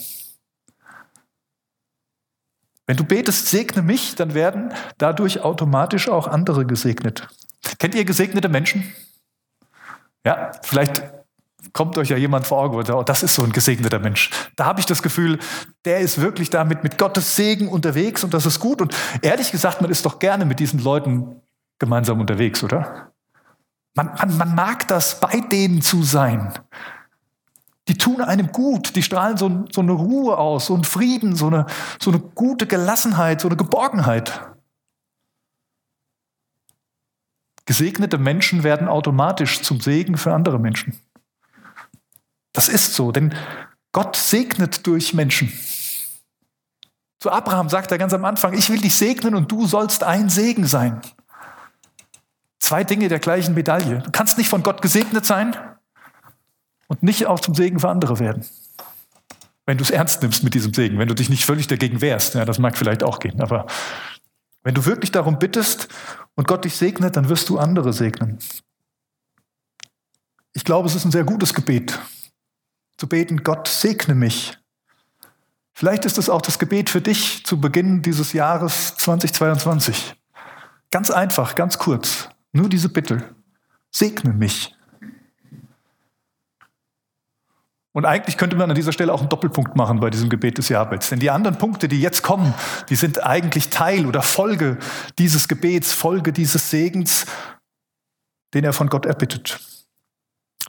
Wenn 2.90 2.96
du 2.96 3.04
betest, 3.04 3.46
segne 3.46 3.82
mich, 3.82 4.16
dann 4.16 4.34
werden 4.34 4.72
dadurch 4.98 5.42
automatisch 5.42 6.08
auch 6.08 6.26
andere 6.26 6.66
gesegnet. 6.66 7.28
Kennt 7.78 7.94
ihr 7.94 8.04
gesegnete 8.04 8.48
Menschen? 8.48 8.82
Ja, 10.26 10.50
vielleicht 10.64 11.00
kommt 11.72 11.96
euch 11.98 12.08
ja 12.08 12.16
jemand 12.16 12.48
vor 12.48 12.58
Augen 12.58 12.76
und 12.76 12.84
sagt, 12.84 12.98
oh, 12.98 13.04
das 13.04 13.22
ist 13.22 13.36
so 13.36 13.44
ein 13.44 13.52
gesegneter 13.52 14.00
Mensch. 14.00 14.30
Da 14.56 14.64
habe 14.64 14.80
ich 14.80 14.86
das 14.86 15.04
Gefühl, 15.04 15.38
der 15.84 16.00
ist 16.00 16.20
wirklich 16.20 16.50
damit 16.50 16.82
mit 16.82 16.98
Gottes 16.98 17.36
Segen 17.36 17.68
unterwegs 17.68 18.24
und 18.24 18.34
das 18.34 18.44
ist 18.44 18.58
gut. 18.58 18.82
Und 18.82 18.92
ehrlich 19.22 19.52
gesagt, 19.52 19.80
man 19.80 19.92
ist 19.92 20.04
doch 20.04 20.18
gerne 20.18 20.44
mit 20.44 20.58
diesen 20.58 20.82
Leuten 20.82 21.40
gemeinsam 21.78 22.18
unterwegs, 22.18 22.64
oder? 22.64 23.12
Man, 23.94 24.12
man, 24.18 24.36
man 24.36 24.54
mag 24.56 24.88
das, 24.88 25.20
bei 25.20 25.38
denen 25.38 25.80
zu 25.80 26.02
sein. 26.02 26.52
Die 27.90 27.98
tun 27.98 28.20
einem 28.20 28.52
gut, 28.52 28.94
die 28.94 29.02
strahlen 29.02 29.36
so, 29.36 29.64
so 29.72 29.80
eine 29.80 29.90
Ruhe 29.90 30.38
aus, 30.38 30.66
so 30.66 30.74
einen 30.74 30.84
Frieden, 30.84 31.34
so 31.34 31.48
eine, 31.48 31.66
so 32.00 32.12
eine 32.12 32.20
gute 32.20 32.68
Gelassenheit, 32.68 33.40
so 33.40 33.48
eine 33.48 33.56
Geborgenheit. 33.56 34.52
Gesegnete 37.66 38.16
Menschen 38.16 38.62
werden 38.62 38.86
automatisch 38.86 39.62
zum 39.62 39.80
Segen 39.80 40.16
für 40.18 40.32
andere 40.32 40.60
Menschen. 40.60 41.00
Das 42.52 42.68
ist 42.68 42.94
so, 42.94 43.10
denn 43.10 43.34
Gott 43.90 44.14
segnet 44.14 44.86
durch 44.86 45.12
Menschen. 45.12 45.52
Zu 47.18 47.32
Abraham 47.32 47.68
sagt 47.68 47.90
er 47.90 47.98
ganz 47.98 48.12
am 48.12 48.24
Anfang, 48.24 48.52
ich 48.52 48.70
will 48.70 48.80
dich 48.80 48.94
segnen 48.94 49.34
und 49.34 49.50
du 49.50 49.66
sollst 49.66 50.04
ein 50.04 50.28
Segen 50.28 50.64
sein. 50.64 51.00
Zwei 52.60 52.84
Dinge 52.84 53.08
der 53.08 53.18
gleichen 53.18 53.54
Medaille. 53.54 53.98
Du 53.98 54.12
kannst 54.12 54.38
nicht 54.38 54.48
von 54.48 54.62
Gott 54.62 54.80
gesegnet 54.80 55.26
sein 55.26 55.56
und 56.90 57.04
nicht 57.04 57.26
auch 57.26 57.38
zum 57.38 57.54
Segen 57.54 57.78
für 57.78 57.88
andere 57.88 58.18
werden. 58.18 58.44
Wenn 59.64 59.78
du 59.78 59.84
es 59.84 59.90
ernst 59.90 60.22
nimmst 60.22 60.42
mit 60.42 60.54
diesem 60.54 60.74
Segen, 60.74 60.98
wenn 60.98 61.06
du 61.06 61.14
dich 61.14 61.30
nicht 61.30 61.44
völlig 61.44 61.68
dagegen 61.68 62.00
wehrst, 62.00 62.34
ja, 62.34 62.44
das 62.44 62.58
mag 62.58 62.76
vielleicht 62.76 63.04
auch 63.04 63.20
gehen, 63.20 63.40
aber 63.40 63.66
wenn 64.64 64.74
du 64.74 64.84
wirklich 64.84 65.12
darum 65.12 65.38
bittest 65.38 65.86
und 66.34 66.48
Gott 66.48 66.64
dich 66.64 66.74
segnet, 66.74 67.16
dann 67.16 67.28
wirst 67.28 67.48
du 67.48 67.58
andere 67.58 67.92
segnen. 67.92 68.38
Ich 70.52 70.64
glaube, 70.64 70.88
es 70.88 70.96
ist 70.96 71.04
ein 71.04 71.12
sehr 71.12 71.22
gutes 71.22 71.54
Gebet 71.54 72.00
zu 72.96 73.06
beten, 73.06 73.44
Gott 73.44 73.68
segne 73.68 74.16
mich. 74.16 74.58
Vielleicht 75.72 76.04
ist 76.04 76.18
es 76.18 76.28
auch 76.28 76.42
das 76.42 76.58
Gebet 76.58 76.90
für 76.90 77.00
dich 77.00 77.46
zu 77.46 77.60
Beginn 77.60 78.02
dieses 78.02 78.32
Jahres 78.32 78.96
2022. 78.96 80.16
Ganz 80.90 81.12
einfach, 81.12 81.54
ganz 81.54 81.78
kurz. 81.78 82.28
Nur 82.52 82.68
diese 82.68 82.88
Bitte. 82.88 83.36
Segne 83.92 84.32
mich. 84.32 84.74
Und 87.92 88.04
eigentlich 88.04 88.36
könnte 88.36 88.56
man 88.56 88.70
an 88.70 88.76
dieser 88.76 88.92
Stelle 88.92 89.12
auch 89.12 89.20
einen 89.20 89.28
Doppelpunkt 89.28 89.74
machen 89.74 89.98
bei 89.98 90.10
diesem 90.10 90.28
Gebet 90.28 90.58
des 90.58 90.68
Jabez. 90.68 91.08
Denn 91.08 91.18
die 91.18 91.30
anderen 91.30 91.58
Punkte, 91.58 91.88
die 91.88 92.00
jetzt 92.00 92.22
kommen, 92.22 92.54
die 92.88 92.94
sind 92.94 93.24
eigentlich 93.24 93.68
Teil 93.70 94.06
oder 94.06 94.22
Folge 94.22 94.78
dieses 95.18 95.48
Gebets, 95.48 95.92
Folge 95.92 96.32
dieses 96.32 96.70
Segens, 96.70 97.26
den 98.54 98.64
er 98.64 98.72
von 98.72 98.88
Gott 98.88 99.06
erbittet. 99.06 99.60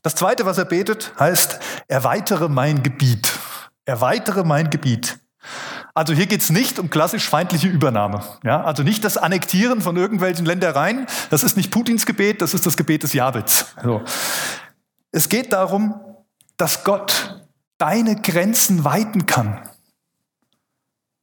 Das 0.02 0.16
zweite, 0.16 0.48
was 0.48 0.58
er 0.58 0.66
betet, 0.66 1.14
heißt, 1.20 1.60
erweitere 1.88 2.50
mein 2.50 2.82
Gebiet. 2.82 3.32
Erweitere 3.86 4.44
mein 4.44 4.72
Gebiet. 4.72 5.20
Also 5.94 6.14
hier 6.14 6.26
geht 6.26 6.42
es 6.42 6.50
nicht 6.50 6.80
um 6.80 6.90
klassisch 6.90 7.30
feindliche 7.30 7.68
Übernahme. 7.68 8.24
Ja? 8.44 8.64
Also 8.64 8.82
nicht 8.82 9.04
das 9.04 9.18
Annektieren 9.18 9.82
von 9.82 9.98
irgendwelchen 9.98 10.46
Ländereien. 10.46 11.06
Das 11.30 11.44
ist 11.44 11.58
nicht 11.58 11.70
Putins 11.70 12.08
Gebet, 12.08 12.42
das 12.42 12.56
ist 12.56 12.66
das 12.66 12.78
Gebet 12.78 13.04
des 13.04 13.14
Jabez. 13.14 13.76
So. 13.84 14.02
Es 15.12 15.30
geht 15.30 15.54
darum, 15.54 16.00
dass 16.62 16.84
Gott 16.84 17.42
deine 17.80 18.22
Grenzen 18.22 18.84
weiten 18.84 19.26
kann. 19.26 19.68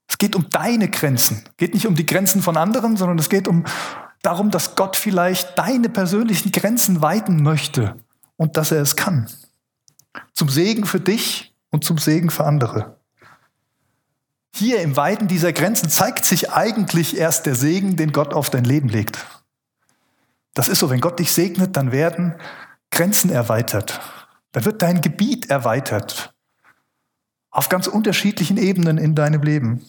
Es 0.09 0.18
geht 0.18 0.35
um 0.35 0.50
deine 0.50 0.90
Grenzen. 0.90 1.45
Es 1.50 1.57
geht 1.59 1.75
nicht 1.75 1.87
um 1.87 1.95
die 1.95 2.07
Grenzen 2.07 2.42
von 2.42 2.57
anderen, 2.57 2.97
sondern 2.97 3.21
es 3.21 3.28
geht 3.28 3.47
um 3.47 3.64
darum, 4.23 4.50
dass 4.50 4.75
Gott 4.75 4.97
vielleicht 4.97 5.57
deine 5.57 5.90
persönlichen 5.90 6.50
Grenzen 6.50 7.02
weiten 7.02 7.40
möchte 7.45 7.95
und 8.37 8.57
dass 8.57 8.73
er 8.73 8.83
es 8.83 8.97
kann. 8.97 9.30
Zum 10.35 10.49
Segen 10.49 10.85
für 10.87 10.99
dich 10.99 11.54
und 11.71 11.85
zum 11.85 11.99
Segen 11.99 12.30
für 12.30 12.45
andere. 12.45 12.99
Hier 14.52 14.80
im 14.80 14.97
Weiten 14.97 15.28
dieser 15.28 15.52
Grenzen 15.52 15.88
zeigt 15.88 16.25
sich 16.25 16.50
eigentlich 16.50 17.16
erst 17.16 17.47
der 17.47 17.54
Segen, 17.54 17.95
den 17.95 18.11
Gott 18.11 18.35
auf 18.35 18.50
dein 18.50 18.64
Leben 18.64 18.88
legt. 18.88 19.25
Das 20.54 20.66
ist 20.66 20.80
so, 20.80 20.90
wenn 20.90 21.00
Gott 21.00 21.21
dich 21.21 21.30
segnet, 21.30 21.76
dann 21.76 21.92
werden 21.92 22.35
Grenzen 22.90 23.30
erweitert. 23.30 24.00
Dann 24.59 24.65
wird 24.65 24.83
dein 24.83 25.00
Gebiet 25.00 25.50
erweitert. 25.50 26.35
Auf 27.53 27.69
ganz 27.69 27.87
unterschiedlichen 27.87 28.57
Ebenen 28.57 28.99
in 28.99 29.15
deinem 29.15 29.41
Leben. 29.41 29.87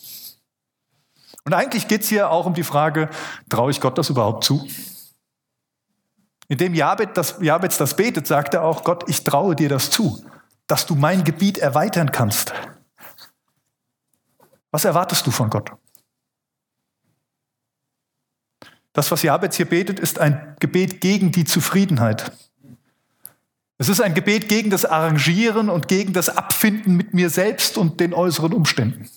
Und 1.44 1.56
eigentlich 1.56 1.88
geht 1.88 2.04
es 2.04 2.10
hier 2.10 2.30
auch 2.30 2.46
um 2.46 2.54
die 2.54 2.64
Frage, 2.64 3.10
traue 3.50 3.72
ich 3.72 3.82
Gott 3.82 3.98
das 3.98 4.12
überhaupt 4.12 4.44
zu? 4.44 4.70
Indem 6.50 6.76
Jabez 6.76 7.10
das, 7.16 7.38
Jabez 7.42 7.80
das 7.80 7.96
betet, 7.96 8.28
sagt 8.28 8.54
er 8.54 8.64
auch, 8.64 8.84
Gott, 8.84 9.10
ich 9.10 9.24
traue 9.24 9.56
dir 9.56 9.70
das 9.70 9.90
zu, 9.90 10.24
dass 10.68 10.86
du 10.86 10.94
mein 10.94 11.24
Gebiet 11.24 11.58
erweitern 11.58 12.12
kannst. 12.12 12.54
Was 14.70 14.86
erwartest 14.86 15.26
du 15.26 15.32
von 15.32 15.50
Gott? 15.50 15.72
Das, 18.94 19.10
was 19.10 19.24
Jabez 19.24 19.56
hier 19.56 19.68
betet, 19.68 20.00
ist 20.00 20.20
ein 20.20 20.56
Gebet 20.60 21.02
gegen 21.02 21.32
die 21.32 21.46
Zufriedenheit. 21.46 22.32
Es 23.82 23.88
ist 23.88 24.02
ein 24.02 24.14
Gebet 24.14 24.50
gegen 24.50 24.70
das 24.70 24.84
Arrangieren 24.84 25.70
und 25.70 25.88
gegen 25.88 26.12
das 26.12 26.28
Abfinden 26.28 26.98
mit 26.98 27.14
mir 27.14 27.30
selbst 27.30 27.78
und 27.78 28.02
den 28.02 28.14
äußeren 28.14 28.52
Umständen. 28.52 29.10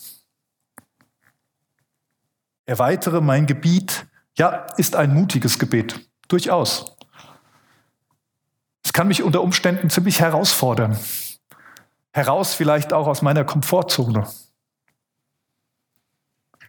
Erweitere 2.64 3.20
mein 3.20 3.46
Gebiet, 3.46 4.06
ja, 4.38 4.66
ist 4.76 4.94
ein 4.94 5.12
mutiges 5.12 5.58
Gebet, 5.58 6.08
durchaus. 6.28 6.96
Es 8.84 8.92
kann 8.92 9.08
mich 9.08 9.24
unter 9.24 9.42
Umständen 9.42 9.90
ziemlich 9.90 10.20
herausfordern. 10.20 10.96
Heraus 12.12 12.54
vielleicht 12.54 12.92
auch 12.92 13.08
aus 13.08 13.20
meiner 13.20 13.44
Komfortzone. 13.44 14.28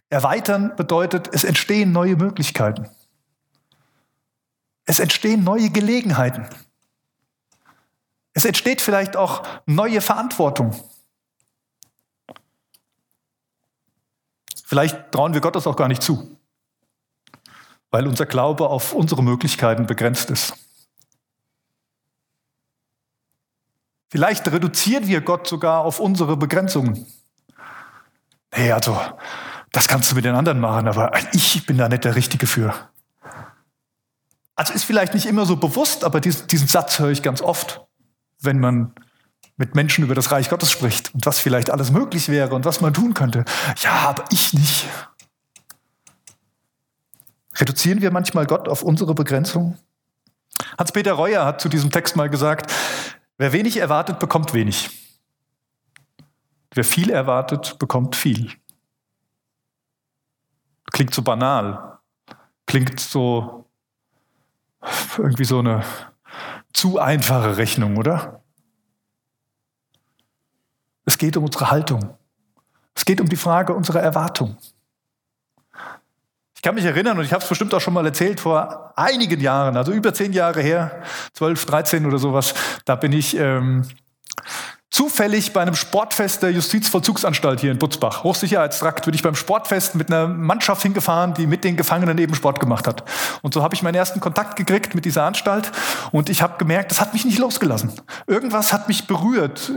Erweitern 0.08 0.74
bedeutet, 0.74 1.28
es 1.32 1.44
entstehen 1.44 1.92
neue 1.92 2.16
Möglichkeiten. 2.16 2.88
Es 4.84 4.98
entstehen 4.98 5.44
neue 5.44 5.70
Gelegenheiten. 5.70 6.48
Es 8.34 8.44
entsteht 8.44 8.80
vielleicht 8.80 9.16
auch 9.16 9.44
neue 9.64 10.00
Verantwortung. 10.00 10.74
Vielleicht 14.64 15.12
trauen 15.12 15.34
wir 15.34 15.40
Gott 15.40 15.54
das 15.54 15.68
auch 15.68 15.76
gar 15.76 15.88
nicht 15.88 16.02
zu, 16.02 16.36
weil 17.90 18.08
unser 18.08 18.26
Glaube 18.26 18.68
auf 18.68 18.92
unsere 18.92 19.22
Möglichkeiten 19.22 19.86
begrenzt 19.86 20.30
ist. 20.30 20.54
Vielleicht 24.08 24.46
reduzieren 24.50 25.06
wir 25.06 25.20
Gott 25.20 25.46
sogar 25.46 25.84
auf 25.84 26.00
unsere 26.00 26.36
Begrenzungen. 26.36 27.06
Hey, 28.50 28.72
also, 28.72 29.00
das 29.72 29.88
kannst 29.88 30.10
du 30.10 30.14
mit 30.14 30.24
den 30.24 30.34
anderen 30.34 30.60
machen, 30.60 30.88
aber 30.88 31.12
ich 31.32 31.66
bin 31.66 31.78
da 31.78 31.88
nicht 31.88 32.04
der 32.04 32.14
Richtige 32.14 32.46
für. 32.46 32.74
Also 34.56 34.72
ist 34.72 34.84
vielleicht 34.84 35.14
nicht 35.14 35.26
immer 35.26 35.46
so 35.46 35.56
bewusst, 35.56 36.04
aber 36.04 36.20
diesen, 36.20 36.46
diesen 36.46 36.68
Satz 36.68 36.98
höre 37.00 37.10
ich 37.10 37.22
ganz 37.22 37.42
oft 37.42 37.84
wenn 38.44 38.60
man 38.60 38.94
mit 39.56 39.74
Menschen 39.74 40.04
über 40.04 40.14
das 40.14 40.32
Reich 40.32 40.50
Gottes 40.50 40.70
spricht 40.70 41.14
und 41.14 41.26
was 41.26 41.38
vielleicht 41.38 41.70
alles 41.70 41.90
möglich 41.92 42.28
wäre 42.28 42.54
und 42.54 42.64
was 42.64 42.80
man 42.80 42.92
tun 42.92 43.14
könnte. 43.14 43.44
Ja, 43.78 43.92
aber 44.08 44.24
ich 44.30 44.52
nicht. 44.52 44.88
Reduzieren 47.56 48.00
wir 48.00 48.10
manchmal 48.10 48.46
Gott 48.46 48.68
auf 48.68 48.82
unsere 48.82 49.14
Begrenzung? 49.14 49.78
Hans-Peter 50.78 51.12
Reuer 51.12 51.44
hat 51.44 51.60
zu 51.60 51.68
diesem 51.68 51.90
Text 51.90 52.16
mal 52.16 52.28
gesagt, 52.28 52.72
wer 53.38 53.52
wenig 53.52 53.76
erwartet, 53.76 54.18
bekommt 54.18 54.54
wenig. 54.54 54.90
Wer 56.72 56.84
viel 56.84 57.10
erwartet, 57.10 57.78
bekommt 57.78 58.16
viel. 58.16 58.50
Klingt 60.92 61.14
so 61.14 61.22
banal. 61.22 61.98
Klingt 62.66 62.98
so 62.98 63.66
irgendwie 65.16 65.44
so 65.44 65.60
eine 65.60 65.84
zu 66.74 66.98
einfache 66.98 67.56
Rechnung, 67.56 67.96
oder? 67.96 68.42
Es 71.06 71.16
geht 71.16 71.36
um 71.36 71.44
unsere 71.44 71.70
Haltung. 71.70 72.18
Es 72.94 73.04
geht 73.04 73.20
um 73.20 73.28
die 73.28 73.36
Frage 73.36 73.72
unserer 73.74 74.00
Erwartung. 74.00 74.56
Ich 76.54 76.62
kann 76.62 76.74
mich 76.74 76.84
erinnern, 76.84 77.18
und 77.18 77.24
ich 77.24 77.32
habe 77.32 77.42
es 77.42 77.48
bestimmt 77.48 77.74
auch 77.74 77.80
schon 77.80 77.94
mal 77.94 78.06
erzählt, 78.06 78.40
vor 78.40 78.92
einigen 78.96 79.40
Jahren, 79.40 79.76
also 79.76 79.92
über 79.92 80.14
zehn 80.14 80.32
Jahre 80.32 80.62
her, 80.62 81.02
12, 81.34 81.66
13 81.66 82.06
oder 82.06 82.18
sowas, 82.18 82.54
da 82.84 82.96
bin 82.96 83.12
ich 83.12 83.36
ähm, 83.36 83.86
zufällig 84.90 85.52
bei 85.52 85.60
einem 85.60 85.74
Sportfest 85.74 86.42
der 86.42 86.52
Justizvollzugsanstalt 86.52 87.60
hier 87.60 87.72
in 87.72 87.78
Butzbach, 87.78 88.22
Hochsicherheitstrakt, 88.22 89.04
bin 89.04 89.14
ich 89.14 89.22
beim 89.22 89.34
Sportfest 89.34 89.96
mit 89.96 90.08
einer 90.08 90.28
Mannschaft 90.28 90.82
hingefahren, 90.82 91.34
die 91.34 91.46
mit 91.46 91.64
den 91.64 91.76
Gefangenen 91.76 92.16
eben 92.18 92.34
Sport 92.34 92.60
gemacht 92.60 92.86
hat. 92.86 93.02
Und 93.42 93.54
so 93.54 93.62
habe 93.62 93.74
ich 93.74 93.82
meinen 93.82 93.96
ersten 93.96 94.20
Kontakt 94.20 94.56
gekriegt 94.56 94.94
mit 94.94 95.04
dieser 95.04 95.24
Anstalt 95.24 95.72
und 96.12 96.30
ich 96.30 96.42
habe 96.42 96.58
gemerkt, 96.58 96.90
das 96.92 97.00
hat 97.00 97.12
mich 97.12 97.24
nicht 97.24 97.38
losgelassen. 97.38 97.92
Irgendwas 98.26 98.72
hat 98.72 98.86
mich 98.88 99.06
berührt. 99.06 99.72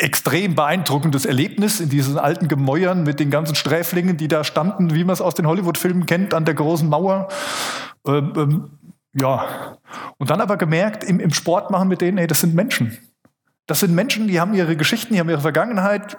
Extrem 0.00 0.56
beeindruckendes 0.56 1.24
Erlebnis 1.24 1.78
in 1.78 1.88
diesen 1.88 2.18
alten 2.18 2.48
Gemäuern 2.48 3.04
mit 3.04 3.20
den 3.20 3.30
ganzen 3.30 3.54
Sträflingen, 3.54 4.16
die 4.16 4.26
da 4.26 4.42
standen, 4.42 4.92
wie 4.92 5.04
man 5.04 5.12
es 5.12 5.20
aus 5.20 5.34
den 5.34 5.46
Hollywood-Filmen 5.46 6.06
kennt, 6.06 6.34
an 6.34 6.44
der 6.44 6.54
großen 6.54 6.88
Mauer. 6.88 7.28
Ähm, 8.06 8.32
ähm, 8.36 8.70
ja. 9.18 9.78
Und 10.18 10.30
dann 10.30 10.40
aber 10.40 10.56
gemerkt, 10.56 11.04
im, 11.04 11.20
im 11.20 11.32
Sport 11.32 11.70
machen 11.70 11.88
mit 11.88 12.00
denen, 12.00 12.18
ey, 12.18 12.26
das 12.26 12.40
sind 12.40 12.54
Menschen. 12.54 12.98
Das 13.66 13.80
sind 13.80 13.94
Menschen, 13.94 14.28
die 14.28 14.40
haben 14.40 14.54
ihre 14.54 14.76
Geschichten, 14.76 15.14
die 15.14 15.20
haben 15.20 15.28
ihre 15.28 15.40
Vergangenheit. 15.40 16.16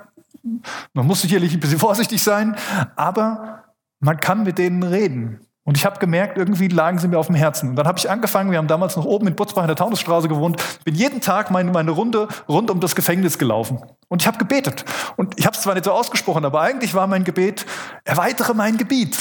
Man 0.93 1.07
muss 1.07 1.21
sicherlich 1.21 1.53
ein 1.53 1.59
bisschen 1.59 1.79
vorsichtig 1.79 2.21
sein, 2.21 2.55
aber 2.95 3.63
man 3.99 4.19
kann 4.19 4.43
mit 4.43 4.57
denen 4.57 4.83
reden. 4.83 5.39
Und 5.63 5.75
ich 5.75 5.85
habe 5.85 5.99
gemerkt, 5.99 6.37
irgendwie 6.37 6.69
lagen 6.69 6.97
sie 6.97 7.09
mir 7.09 7.19
auf 7.19 7.27
dem 7.27 7.35
Herzen. 7.35 7.71
Und 7.71 7.75
dann 7.75 7.87
habe 7.87 7.99
ich 7.99 8.09
angefangen, 8.09 8.51
wir 8.51 8.57
haben 8.57 8.69
damals 8.69 8.95
noch 8.95 9.03
oben 9.03 9.27
in 9.27 9.35
Butzbach 9.35 9.63
in 9.63 9.67
der 9.67 9.75
Taunusstraße 9.75 10.29
gewohnt, 10.29 10.63
bin 10.85 10.95
jeden 10.95 11.19
Tag 11.19 11.51
meine, 11.51 11.71
meine 11.71 11.91
Runde 11.91 12.29
rund 12.47 12.71
um 12.71 12.79
das 12.79 12.95
Gefängnis 12.95 13.37
gelaufen. 13.37 13.81
Und 14.07 14.21
ich 14.21 14.27
habe 14.27 14.37
gebetet. 14.37 14.85
Und 15.17 15.37
ich 15.37 15.45
habe 15.45 15.57
es 15.57 15.61
zwar 15.61 15.73
nicht 15.73 15.83
so 15.83 15.91
ausgesprochen, 15.91 16.45
aber 16.45 16.61
eigentlich 16.61 16.93
war 16.93 17.05
mein 17.07 17.25
Gebet, 17.25 17.65
erweitere 18.05 18.53
mein 18.53 18.77
Gebiet. 18.77 19.17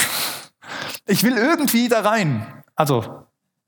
Ich 1.05 1.23
will 1.23 1.37
irgendwie 1.37 1.89
da 1.89 1.99
rein. 1.99 2.47
Also 2.75 3.26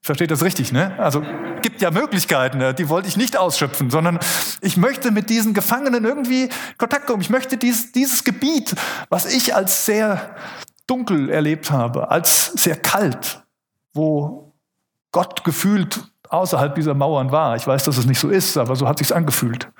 Versteht 0.09 0.31
das 0.31 0.41
richtig, 0.41 0.71
ne? 0.71 0.97
Also 0.97 1.21
gibt 1.61 1.83
ja 1.83 1.91
Möglichkeiten, 1.91 2.57
ne? 2.57 2.73
die 2.73 2.89
wollte 2.89 3.07
ich 3.07 3.15
nicht 3.15 3.37
ausschöpfen, 3.37 3.91
sondern 3.91 4.17
ich 4.59 4.75
möchte 4.75 5.11
mit 5.11 5.29
diesen 5.29 5.53
Gefangenen 5.53 6.03
irgendwie 6.03 6.49
Kontakt 6.79 7.05
kommen. 7.05 7.21
Ich 7.21 7.29
möchte 7.29 7.57
dies, 7.57 7.91
dieses 7.91 8.23
Gebiet, 8.23 8.73
was 9.09 9.31
ich 9.31 9.53
als 9.53 9.85
sehr 9.85 10.35
dunkel 10.87 11.29
erlebt 11.29 11.69
habe, 11.69 12.09
als 12.09 12.47
sehr 12.53 12.75
kalt, 12.75 13.43
wo 13.93 14.51
Gott 15.11 15.43
gefühlt 15.43 15.99
außerhalb 16.27 16.73
dieser 16.73 16.95
Mauern 16.95 17.31
war. 17.31 17.55
Ich 17.55 17.67
weiß, 17.67 17.83
dass 17.83 17.97
es 17.97 18.07
nicht 18.07 18.19
so 18.19 18.29
ist, 18.29 18.57
aber 18.57 18.75
so 18.75 18.87
hat 18.87 18.97
sich's 18.97 19.11
angefühlt. 19.11 19.71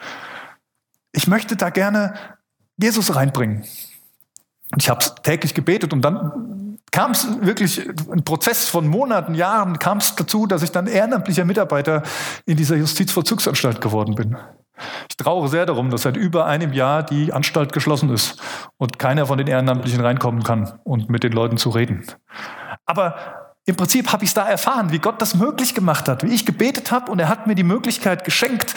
Ich 1.12 1.26
möchte 1.26 1.56
da 1.56 1.72
gerne 1.72 2.14
Jesus 2.78 3.16
reinbringen. 3.16 3.66
Und 4.72 4.82
ich 4.82 4.90
habe 4.90 5.04
täglich 5.24 5.54
gebetet 5.54 5.94
und 5.94 6.02
dann 6.02 6.78
kam 6.92 7.12
es 7.12 7.28
wirklich, 7.42 7.88
ein 8.12 8.24
Prozess 8.24 8.68
von 8.68 8.88
Monaten, 8.88 9.36
Jahren, 9.36 9.80
kam 9.80 10.00
es 10.00 10.16
dazu, 10.16 10.48
dass 10.48 10.64
ich 10.64 10.72
dann 10.72 10.88
ehrenamtlicher 10.88 11.46
Mitarbeiter 11.46 12.04
in 12.46 12.58
dieser 12.58 12.76
Justizvollzugsanstalt 12.76 13.82
geworden 13.82 14.16
bin. 14.16 14.38
Ich 15.10 15.18
traure 15.18 15.50
sehr 15.50 15.66
darum, 15.66 15.90
dass 15.90 16.04
seit 16.04 16.16
über 16.16 16.46
einem 16.46 16.74
Jahr 16.74 17.04
die 17.04 17.34
Anstalt 17.34 17.74
geschlossen 17.74 18.10
ist 18.12 18.42
und 18.78 18.98
keiner 18.98 19.26
von 19.26 19.38
den 19.38 19.48
Ehrenamtlichen 19.48 20.02
reinkommen 20.02 20.44
kann 20.44 20.80
und 20.84 21.10
mit 21.10 21.24
den 21.24 21.34
Leuten 21.34 21.58
zu 21.58 21.70
reden. 21.70 22.06
Aber 22.86 23.16
im 23.66 23.76
Prinzip 23.76 24.12
habe 24.12 24.24
ich 24.24 24.32
es 24.32 24.34
da 24.34 24.48
erfahren, 24.48 24.92
wie 24.92 25.00
Gott 25.00 25.22
das 25.22 25.36
möglich 25.36 25.76
gemacht 25.76 26.08
hat, 26.08 26.24
wie 26.24 26.34
ich 26.34 26.46
gebetet 26.46 26.92
habe 26.92 27.12
und 27.12 27.20
er 27.20 27.28
hat 27.28 27.46
mir 27.46 27.56
die 27.56 27.64
Möglichkeit 27.64 28.24
geschenkt, 28.24 28.74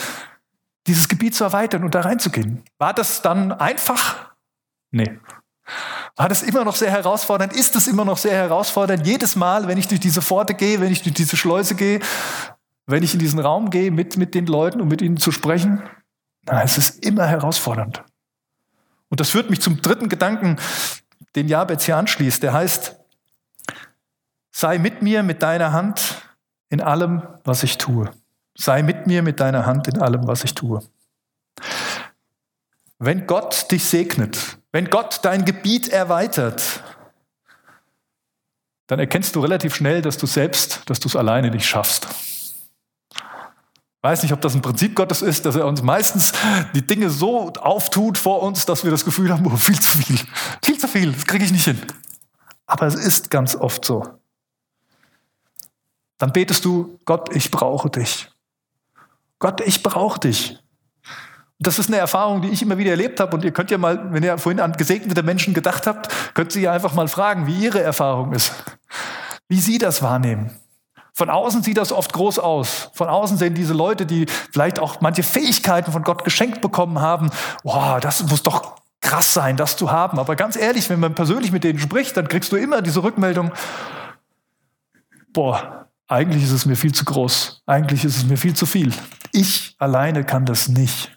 dieses 0.87 1.07
Gebiet 1.07 1.33
zu 1.33 1.45
erweitern 1.45 1.83
und 1.83 1.95
da 1.95 2.01
reinzugehen. 2.01 2.63
War 2.77 2.93
das 2.93 3.21
dann 3.21 3.53
einfach? 3.53 4.33
Nee. 4.91 5.19
War 6.15 6.29
das 6.29 6.43
immer 6.43 6.63
noch 6.63 6.75
sehr 6.75 6.91
herausfordernd? 6.91 7.53
Ist 7.53 7.75
es 7.75 7.87
immer 7.87 8.05
noch 8.05 8.17
sehr 8.17 8.35
herausfordernd? 8.35 9.07
Jedes 9.07 9.35
Mal, 9.35 9.67
wenn 9.67 9.77
ich 9.77 9.87
durch 9.87 10.01
diese 10.01 10.21
Pforte 10.21 10.53
gehe, 10.53 10.81
wenn 10.81 10.91
ich 10.91 11.01
durch 11.01 11.15
diese 11.15 11.37
Schleuse 11.37 11.75
gehe, 11.75 11.99
wenn 12.85 13.03
ich 13.03 13.13
in 13.13 13.19
diesen 13.19 13.39
Raum 13.39 13.69
gehe, 13.69 13.91
mit, 13.91 14.17
mit 14.17 14.35
den 14.35 14.45
Leuten, 14.45 14.81
um 14.81 14.87
mit 14.87 15.01
ihnen 15.01 15.17
zu 15.17 15.31
sprechen? 15.31 15.81
Na, 16.45 16.61
es 16.63 16.77
ist 16.77 17.05
immer 17.05 17.25
herausfordernd. 17.25 18.03
Und 19.09 19.19
das 19.19 19.29
führt 19.29 19.49
mich 19.49 19.61
zum 19.61 19.81
dritten 19.81 20.09
Gedanken, 20.09 20.57
den 21.35 21.47
Jabez 21.47 21.85
hier 21.85 21.97
anschließt. 21.97 22.43
Der 22.43 22.53
heißt, 22.53 22.99
sei 24.51 24.77
mit 24.77 25.01
mir 25.01 25.23
mit 25.23 25.41
deiner 25.41 25.71
Hand 25.71 26.21
in 26.69 26.81
allem, 26.81 27.23
was 27.43 27.63
ich 27.63 27.77
tue. 27.77 28.09
Sei 28.55 28.83
mit 28.83 29.07
mir 29.07 29.23
mit 29.23 29.39
deiner 29.39 29.65
Hand 29.65 29.87
in 29.87 30.01
allem, 30.01 30.27
was 30.27 30.43
ich 30.43 30.53
tue. 30.53 30.81
Wenn 32.99 33.25
Gott 33.25 33.71
dich 33.71 33.85
segnet, 33.85 34.57
wenn 34.73 34.89
Gott 34.89 35.19
dein 35.21 35.45
Gebiet 35.45 35.87
erweitert, 35.87 36.83
dann 38.87 38.99
erkennst 38.99 39.35
du 39.35 39.39
relativ 39.39 39.75
schnell, 39.75 40.01
dass 40.01 40.17
du 40.17 40.25
selbst, 40.25 40.81
dass 40.87 40.99
du 40.99 41.07
es 41.07 41.15
alleine 41.15 41.51
nicht 41.51 41.65
schaffst. 41.65 42.07
Ich 43.13 44.09
weiß 44.09 44.23
nicht, 44.23 44.33
ob 44.33 44.41
das 44.41 44.55
ein 44.55 44.61
Prinzip 44.61 44.95
Gottes 44.95 45.21
ist, 45.21 45.45
dass 45.45 45.55
er 45.55 45.65
uns 45.67 45.81
meistens 45.81 46.33
die 46.73 46.85
Dinge 46.85 47.09
so 47.09 47.53
auftut 47.53 48.17
vor 48.17 48.41
uns, 48.41 48.65
dass 48.65 48.83
wir 48.83 48.91
das 48.91 49.05
Gefühl 49.05 49.31
haben, 49.31 49.45
oh, 49.45 49.55
viel 49.55 49.79
zu 49.79 49.97
viel, 49.97 50.19
viel 50.61 50.77
zu 50.77 50.87
viel, 50.87 51.13
das 51.13 51.25
kriege 51.25 51.45
ich 51.45 51.51
nicht 51.51 51.65
hin. 51.65 51.79
Aber 52.65 52.87
es 52.87 52.95
ist 52.95 53.29
ganz 53.29 53.55
oft 53.55 53.85
so. 53.85 54.19
dann 56.17 56.33
betest 56.33 56.65
du, 56.65 56.99
Gott, 57.05 57.33
ich 57.35 57.51
brauche 57.51 57.89
dich. 57.89 58.31
Gott, 59.39 59.61
ich 59.61 59.83
brauche 59.83 60.19
dich. 60.19 60.62
Das 61.59 61.79
ist 61.79 61.87
eine 61.87 61.97
Erfahrung, 61.97 62.41
die 62.41 62.49
ich 62.49 62.61
immer 62.61 62.77
wieder 62.77 62.91
erlebt 62.91 63.19
habe. 63.19 63.35
Und 63.35 63.45
ihr 63.45 63.51
könnt 63.51 63.71
ja 63.71 63.77
mal, 63.77 64.11
wenn 64.11 64.23
ihr 64.23 64.37
vorhin 64.37 64.59
an 64.59 64.73
gesegnete 64.73 65.23
Menschen 65.23 65.53
gedacht 65.53 65.87
habt, 65.87 66.09
könnt 66.33 66.55
ihr 66.55 66.61
ja 66.63 66.71
einfach 66.71 66.93
mal 66.93 67.07
fragen, 67.07 67.47
wie 67.47 67.57
ihre 67.57 67.81
Erfahrung 67.81 68.33
ist. 68.33 68.53
Wie 69.47 69.59
sie 69.59 69.77
das 69.77 70.01
wahrnehmen. 70.01 70.51
Von 71.15 71.29
außen 71.29 71.61
sieht 71.61 71.77
das 71.77 71.91
oft 71.91 72.11
groß 72.11 72.39
aus. 72.39 72.89
Von 72.93 73.07
außen 73.07 73.37
sehen 73.37 73.53
diese 73.53 73.73
Leute, 73.73 74.07
die 74.07 74.25
vielleicht 74.51 74.79
auch 74.79 74.99
manche 75.01 75.21
Fähigkeiten 75.21 75.91
von 75.91 76.03
Gott 76.03 76.23
geschenkt 76.23 76.61
bekommen 76.61 76.99
haben, 76.99 77.29
wow, 77.63 77.99
das 77.99 78.23
muss 78.23 78.41
doch 78.41 78.77
krass 78.99 79.33
sein, 79.33 79.55
das 79.55 79.77
zu 79.77 79.91
haben. 79.91 80.17
Aber 80.17 80.35
ganz 80.35 80.55
ehrlich, 80.55 80.89
wenn 80.89 80.99
man 80.99 81.13
persönlich 81.13 81.51
mit 81.51 81.63
denen 81.63 81.77
spricht, 81.77 82.17
dann 82.17 82.27
kriegst 82.27 82.51
du 82.51 82.55
immer 82.55 82.81
diese 82.81 83.03
Rückmeldung, 83.03 83.51
boah, 85.33 85.87
eigentlich 86.07 86.43
ist 86.43 86.51
es 86.51 86.65
mir 86.65 86.75
viel 86.75 86.93
zu 86.93 87.05
groß. 87.05 87.61
Eigentlich 87.67 88.03
ist 88.05 88.17
es 88.17 88.25
mir 88.25 88.37
viel 88.37 88.55
zu 88.55 88.65
viel. 88.65 88.91
Ich 89.31 89.75
alleine 89.77 90.23
kann 90.23 90.45
das 90.45 90.67
nicht. 90.67 91.12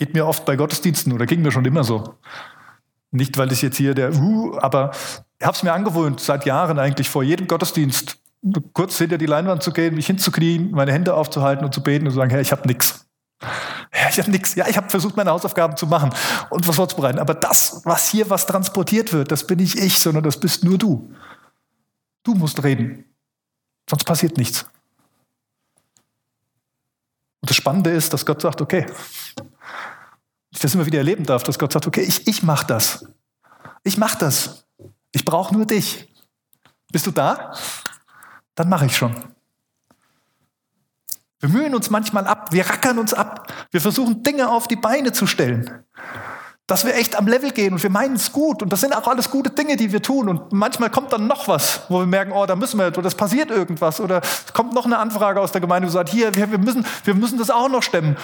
Geht 0.00 0.14
mir 0.14 0.26
oft 0.26 0.46
bei 0.46 0.56
Gottesdiensten 0.56 1.12
oder 1.12 1.26
ging 1.26 1.42
mir 1.42 1.52
schon 1.52 1.66
immer 1.66 1.84
so. 1.84 2.14
Nicht, 3.10 3.36
weil 3.36 3.52
ich 3.52 3.60
jetzt 3.60 3.76
hier 3.76 3.92
der, 3.92 4.14
uh, 4.14 4.56
aber 4.58 4.92
ich 5.38 5.46
habe 5.46 5.54
es 5.54 5.62
mir 5.62 5.74
angewöhnt, 5.74 6.20
seit 6.20 6.46
Jahren 6.46 6.78
eigentlich 6.78 7.10
vor 7.10 7.22
jedem 7.22 7.46
Gottesdienst 7.46 8.16
kurz 8.72 8.96
hinter 8.96 9.18
die 9.18 9.26
Leinwand 9.26 9.62
zu 9.62 9.74
gehen, 9.74 9.96
mich 9.96 10.06
hinzuknien, 10.06 10.70
meine 10.70 10.90
Hände 10.90 11.12
aufzuhalten 11.12 11.66
und 11.66 11.74
zu 11.74 11.82
beten 11.82 12.06
und 12.06 12.12
zu 12.12 12.16
sagen, 12.16 12.30
Herr, 12.30 12.40
ich 12.40 12.50
habe 12.50 12.66
nichts. 12.66 13.04
Ja, 13.42 14.08
ich 14.08 14.18
habe 14.18 14.30
nichts. 14.30 14.54
Ja, 14.54 14.68
ich 14.68 14.78
habe 14.78 14.88
versucht, 14.88 15.18
meine 15.18 15.32
Hausaufgaben 15.32 15.76
zu 15.76 15.86
machen 15.86 16.14
und 16.48 16.66
was 16.66 16.76
vorzubereiten. 16.76 17.18
Aber 17.18 17.34
das, 17.34 17.82
was 17.84 18.08
hier 18.08 18.30
was 18.30 18.46
transportiert 18.46 19.12
wird, 19.12 19.30
das 19.30 19.46
bin 19.46 19.58
nicht 19.58 19.78
ich, 19.78 19.98
sondern 19.98 20.24
das 20.24 20.40
bist 20.40 20.64
nur 20.64 20.78
du. 20.78 21.12
Du 22.22 22.34
musst 22.34 22.62
reden. 22.64 23.04
Sonst 23.86 24.04
passiert 24.04 24.38
nichts. 24.38 24.62
Und 27.42 27.50
das 27.50 27.56
Spannende 27.56 27.90
ist, 27.90 28.14
dass 28.14 28.24
Gott 28.24 28.40
sagt, 28.40 28.62
okay, 28.62 28.86
ich 30.50 30.58
das 30.58 30.74
immer 30.74 30.86
wieder 30.86 30.98
erleben 30.98 31.24
darf, 31.24 31.42
dass 31.42 31.58
Gott 31.58 31.72
sagt, 31.72 31.86
okay, 31.86 32.02
ich, 32.02 32.26
ich 32.26 32.42
mache 32.42 32.66
das. 32.66 33.06
Ich 33.82 33.96
mache 33.96 34.18
das. 34.18 34.66
Ich 35.12 35.24
brauche 35.24 35.54
nur 35.54 35.66
dich. 35.66 36.12
Bist 36.92 37.06
du 37.06 37.10
da? 37.10 37.52
Dann 38.54 38.68
mache 38.68 38.86
ich 38.86 38.96
schon. 38.96 39.14
Wir 41.38 41.48
mühen 41.48 41.74
uns 41.74 41.88
manchmal 41.88 42.26
ab, 42.26 42.52
wir 42.52 42.68
rackern 42.68 42.98
uns 42.98 43.14
ab, 43.14 43.50
wir 43.70 43.80
versuchen 43.80 44.22
Dinge 44.22 44.50
auf 44.50 44.68
die 44.68 44.76
Beine 44.76 45.12
zu 45.12 45.26
stellen, 45.26 45.84
dass 46.66 46.84
wir 46.84 46.94
echt 46.94 47.16
am 47.16 47.26
Level 47.26 47.50
gehen 47.50 47.72
und 47.72 47.82
wir 47.82 47.88
meinen 47.88 48.16
es 48.16 48.30
gut 48.30 48.62
und 48.62 48.70
das 48.70 48.82
sind 48.82 48.94
auch 48.94 49.08
alles 49.08 49.30
gute 49.30 49.48
Dinge, 49.48 49.76
die 49.76 49.90
wir 49.90 50.02
tun 50.02 50.28
und 50.28 50.52
manchmal 50.52 50.90
kommt 50.90 51.14
dann 51.14 51.26
noch 51.26 51.48
was, 51.48 51.80
wo 51.88 52.00
wir 52.00 52.06
merken, 52.06 52.32
oh, 52.32 52.44
da 52.44 52.56
müssen 52.56 52.78
wir 52.78 52.88
oder 52.88 53.06
es 53.06 53.14
passiert 53.14 53.50
irgendwas 53.50 54.00
oder 54.02 54.20
es 54.20 54.52
kommt 54.52 54.74
noch 54.74 54.84
eine 54.84 54.98
Anfrage 54.98 55.40
aus 55.40 55.50
der 55.50 55.62
Gemeinde, 55.62 55.88
die 55.88 55.92
sagt, 55.94 56.10
hier, 56.10 56.34
wir 56.34 56.46
müssen, 56.58 56.84
wir 57.04 57.14
müssen 57.14 57.38
das 57.38 57.48
auch 57.48 57.70
noch 57.70 57.82
stemmen 57.82 58.18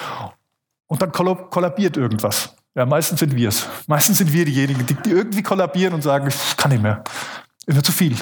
und 0.87 1.01
dann 1.01 1.11
kollabiert 1.11 1.97
irgendwas. 1.97 2.55
Ja, 2.75 2.85
meistens 2.85 3.19
sind 3.19 3.35
wir 3.35 3.49
es. 3.49 3.67
Meistens 3.87 4.19
sind 4.19 4.31
wir 4.31 4.45
diejenigen, 4.45 4.85
die, 4.85 4.93
die 4.93 5.09
irgendwie 5.09 5.43
kollabieren 5.43 5.93
und 5.93 6.01
sagen, 6.01 6.27
ich 6.27 6.57
kann 6.57 6.71
nicht 6.71 6.81
mehr. 6.81 7.03
Ist 7.65 7.75
mir 7.75 7.83
zu 7.83 7.91
viel. 7.91 8.15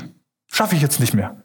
Schaffe 0.48 0.76
ich 0.76 0.82
jetzt 0.82 1.00
nicht 1.00 1.14
mehr. 1.14 1.44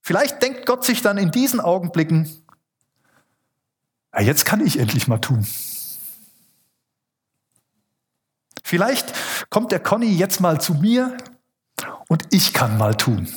Vielleicht 0.00 0.40
denkt 0.40 0.66
Gott 0.66 0.84
sich 0.84 1.02
dann 1.02 1.18
in 1.18 1.32
diesen 1.32 1.58
Augenblicken, 1.58 2.30
ja, 4.14 4.20
jetzt 4.20 4.44
kann 4.44 4.64
ich 4.64 4.78
endlich 4.78 5.08
mal 5.08 5.18
tun. 5.18 5.46
Vielleicht 8.62 9.12
kommt 9.50 9.72
der 9.72 9.80
Conny 9.80 10.06
jetzt 10.06 10.40
mal 10.40 10.60
zu 10.60 10.74
mir 10.74 11.16
und 12.08 12.32
ich 12.32 12.52
kann 12.52 12.78
mal 12.78 12.94
tun. 12.94 13.28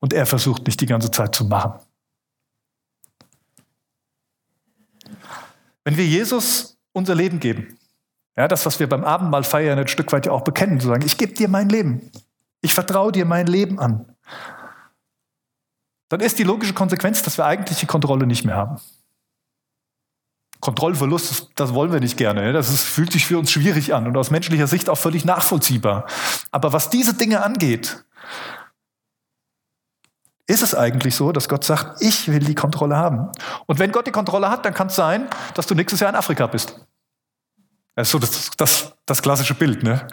Und 0.00 0.12
er 0.12 0.26
versucht 0.26 0.66
nicht 0.66 0.80
die 0.80 0.86
ganze 0.86 1.10
Zeit 1.10 1.34
zu 1.34 1.44
machen. 1.44 1.80
Wenn 5.84 5.96
wir 5.96 6.06
Jesus 6.06 6.78
unser 6.92 7.14
Leben 7.14 7.40
geben, 7.40 7.78
ja, 8.36 8.48
das, 8.48 8.64
was 8.66 8.80
wir 8.80 8.88
beim 8.88 9.04
Abendmahl 9.04 9.44
feiern, 9.44 9.78
ein 9.78 9.88
Stück 9.88 10.12
weit 10.12 10.26
ja 10.26 10.32
auch 10.32 10.42
bekennen, 10.42 10.80
zu 10.80 10.88
sagen, 10.88 11.04
ich 11.04 11.16
gebe 11.16 11.32
dir 11.32 11.48
mein 11.48 11.68
Leben, 11.68 12.10
ich 12.60 12.74
vertraue 12.74 13.12
dir 13.12 13.24
mein 13.24 13.46
Leben 13.46 13.78
an, 13.78 14.16
dann 16.08 16.20
ist 16.20 16.38
die 16.38 16.44
logische 16.44 16.74
Konsequenz, 16.74 17.22
dass 17.22 17.38
wir 17.38 17.46
eigentlich 17.46 17.78
die 17.78 17.86
Kontrolle 17.86 18.26
nicht 18.26 18.44
mehr 18.44 18.56
haben. 18.56 18.80
Kontrollverlust, 20.58 21.50
das 21.54 21.72
wollen 21.72 21.92
wir 21.92 22.00
nicht 22.00 22.18
gerne. 22.18 22.52
Das 22.52 22.68
ist, 22.68 22.82
fühlt 22.82 23.12
sich 23.12 23.24
für 23.24 23.38
uns 23.38 23.50
schwierig 23.50 23.94
an 23.94 24.06
und 24.06 24.16
aus 24.16 24.30
menschlicher 24.30 24.66
Sicht 24.66 24.90
auch 24.90 24.98
völlig 24.98 25.24
nachvollziehbar. 25.24 26.06
Aber 26.50 26.72
was 26.72 26.90
diese 26.90 27.14
Dinge 27.14 27.42
angeht, 27.42 28.04
ist 30.50 30.62
es 30.62 30.74
eigentlich 30.74 31.14
so, 31.14 31.30
dass 31.30 31.48
Gott 31.48 31.64
sagt, 31.64 32.02
ich 32.02 32.26
will 32.26 32.40
die 32.40 32.56
Kontrolle 32.56 32.96
haben. 32.96 33.30
Und 33.66 33.78
wenn 33.78 33.92
Gott 33.92 34.06
die 34.08 34.10
Kontrolle 34.10 34.50
hat, 34.50 34.64
dann 34.64 34.74
kann 34.74 34.88
es 34.88 34.96
sein, 34.96 35.28
dass 35.54 35.66
du 35.66 35.74
nächstes 35.76 36.00
Jahr 36.00 36.10
in 36.10 36.16
Afrika 36.16 36.48
bist. 36.48 36.74
Das 37.94 38.08
ist 38.08 38.12
so 38.12 38.18
das, 38.18 38.50
das, 38.56 38.92
das 39.06 39.22
klassische 39.22 39.54
Bild. 39.54 39.84
Ne? 39.84 40.08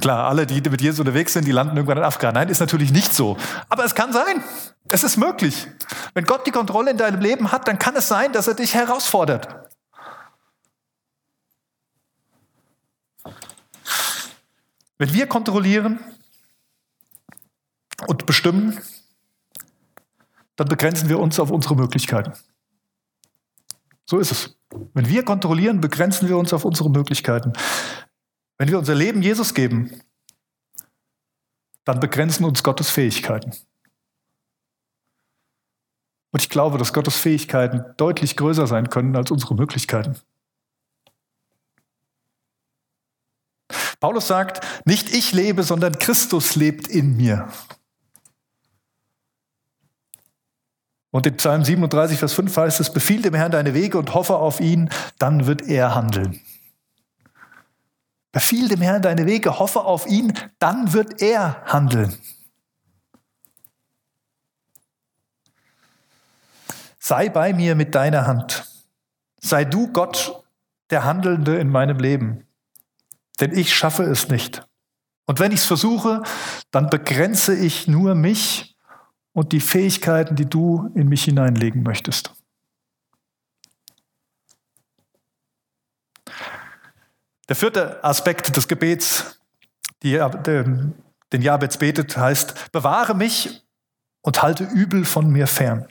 Klar, 0.00 0.28
alle, 0.28 0.46
die 0.46 0.60
mit 0.68 0.82
Jesus 0.82 1.00
unterwegs 1.00 1.32
sind, 1.32 1.46
die 1.46 1.52
landen 1.52 1.76
irgendwann 1.76 1.96
in 1.96 2.04
Afrika. 2.04 2.30
Nein, 2.30 2.48
ist 2.48 2.60
natürlich 2.60 2.92
nicht 2.92 3.14
so. 3.14 3.38
Aber 3.70 3.84
es 3.84 3.94
kann 3.94 4.12
sein. 4.12 4.44
Es 4.88 5.02
ist 5.02 5.16
möglich. 5.16 5.66
Wenn 6.12 6.24
Gott 6.24 6.46
die 6.46 6.50
Kontrolle 6.50 6.90
in 6.90 6.98
deinem 6.98 7.20
Leben 7.20 7.50
hat, 7.50 7.66
dann 7.66 7.78
kann 7.78 7.96
es 7.96 8.06
sein, 8.06 8.32
dass 8.32 8.48
er 8.48 8.54
dich 8.54 8.74
herausfordert. 8.74 9.48
Wenn 14.98 15.14
wir 15.14 15.26
kontrollieren 15.26 16.00
und 18.06 18.26
bestimmen, 18.26 18.78
dann 20.60 20.68
begrenzen 20.68 21.08
wir 21.08 21.18
uns 21.18 21.40
auf 21.40 21.50
unsere 21.50 21.74
Möglichkeiten. 21.74 22.34
So 24.04 24.18
ist 24.18 24.30
es. 24.30 24.58
Wenn 24.92 25.08
wir 25.08 25.24
kontrollieren, 25.24 25.80
begrenzen 25.80 26.28
wir 26.28 26.36
uns 26.36 26.52
auf 26.52 26.66
unsere 26.66 26.90
Möglichkeiten. 26.90 27.54
Wenn 28.58 28.68
wir 28.68 28.78
unser 28.78 28.94
Leben 28.94 29.22
Jesus 29.22 29.54
geben, 29.54 30.02
dann 31.84 31.98
begrenzen 31.98 32.44
uns 32.44 32.62
Gottes 32.62 32.90
Fähigkeiten. 32.90 33.52
Und 36.30 36.42
ich 36.42 36.50
glaube, 36.50 36.76
dass 36.76 36.92
Gottes 36.92 37.16
Fähigkeiten 37.16 37.82
deutlich 37.96 38.36
größer 38.36 38.66
sein 38.66 38.90
können 38.90 39.16
als 39.16 39.30
unsere 39.30 39.54
Möglichkeiten. 39.54 40.16
Paulus 43.98 44.26
sagt, 44.26 44.62
nicht 44.84 45.08
ich 45.14 45.32
lebe, 45.32 45.62
sondern 45.62 45.98
Christus 45.98 46.54
lebt 46.54 46.86
in 46.86 47.16
mir. 47.16 47.48
Und 51.10 51.26
in 51.26 51.36
Psalm 51.36 51.64
37, 51.64 52.18
Vers 52.18 52.32
5 52.34 52.56
heißt 52.56 52.80
es, 52.80 52.92
befiehl 52.92 53.22
dem 53.22 53.34
Herrn 53.34 53.50
deine 53.50 53.74
Wege 53.74 53.98
und 53.98 54.14
hoffe 54.14 54.36
auf 54.36 54.60
ihn, 54.60 54.90
dann 55.18 55.46
wird 55.46 55.62
er 55.62 55.94
handeln. 55.94 56.40
Befiehl 58.32 58.68
dem 58.68 58.80
Herrn 58.80 59.02
deine 59.02 59.26
Wege, 59.26 59.58
hoffe 59.58 59.80
auf 59.80 60.06
ihn, 60.06 60.32
dann 60.60 60.92
wird 60.92 61.20
er 61.20 61.64
handeln. 61.66 62.16
Sei 67.00 67.28
bei 67.28 67.52
mir 67.52 67.74
mit 67.74 67.94
deiner 67.96 68.26
Hand. 68.26 68.64
Sei 69.40 69.64
du 69.64 69.88
Gott, 69.92 70.44
der 70.90 71.02
Handelnde 71.02 71.58
in 71.58 71.68
meinem 71.68 71.98
Leben. 71.98 72.46
Denn 73.40 73.56
ich 73.56 73.74
schaffe 73.74 74.04
es 74.04 74.28
nicht. 74.28 74.62
Und 75.26 75.40
wenn 75.40 75.50
ich 75.50 75.60
es 75.60 75.66
versuche, 75.66 76.22
dann 76.70 76.90
begrenze 76.90 77.56
ich 77.56 77.88
nur 77.88 78.14
mich 78.14 78.69
und 79.32 79.52
die 79.52 79.60
Fähigkeiten, 79.60 80.36
die 80.36 80.46
du 80.46 80.90
in 80.94 81.08
mich 81.08 81.24
hineinlegen 81.24 81.82
möchtest. 81.82 82.34
Der 87.48 87.56
vierte 87.56 88.02
Aspekt 88.04 88.56
des 88.56 88.68
Gebets, 88.68 89.40
die, 90.04 90.12
den 90.12 91.42
Jabez 91.42 91.78
betet, 91.78 92.16
heißt, 92.16 92.70
bewahre 92.70 93.14
mich 93.14 93.66
und 94.22 94.42
halte 94.42 94.64
übel 94.64 95.04
von 95.04 95.28
mir 95.30 95.46
fern. 95.46 95.86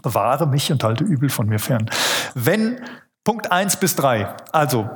Bewahre 0.00 0.46
mich 0.46 0.70
und 0.70 0.84
halte 0.84 1.02
übel 1.02 1.28
von 1.28 1.48
mir 1.48 1.58
fern. 1.58 1.90
Wenn 2.34 2.80
Punkt 3.24 3.50
1 3.50 3.78
bis 3.78 3.96
3, 3.96 4.28
also 4.52 4.88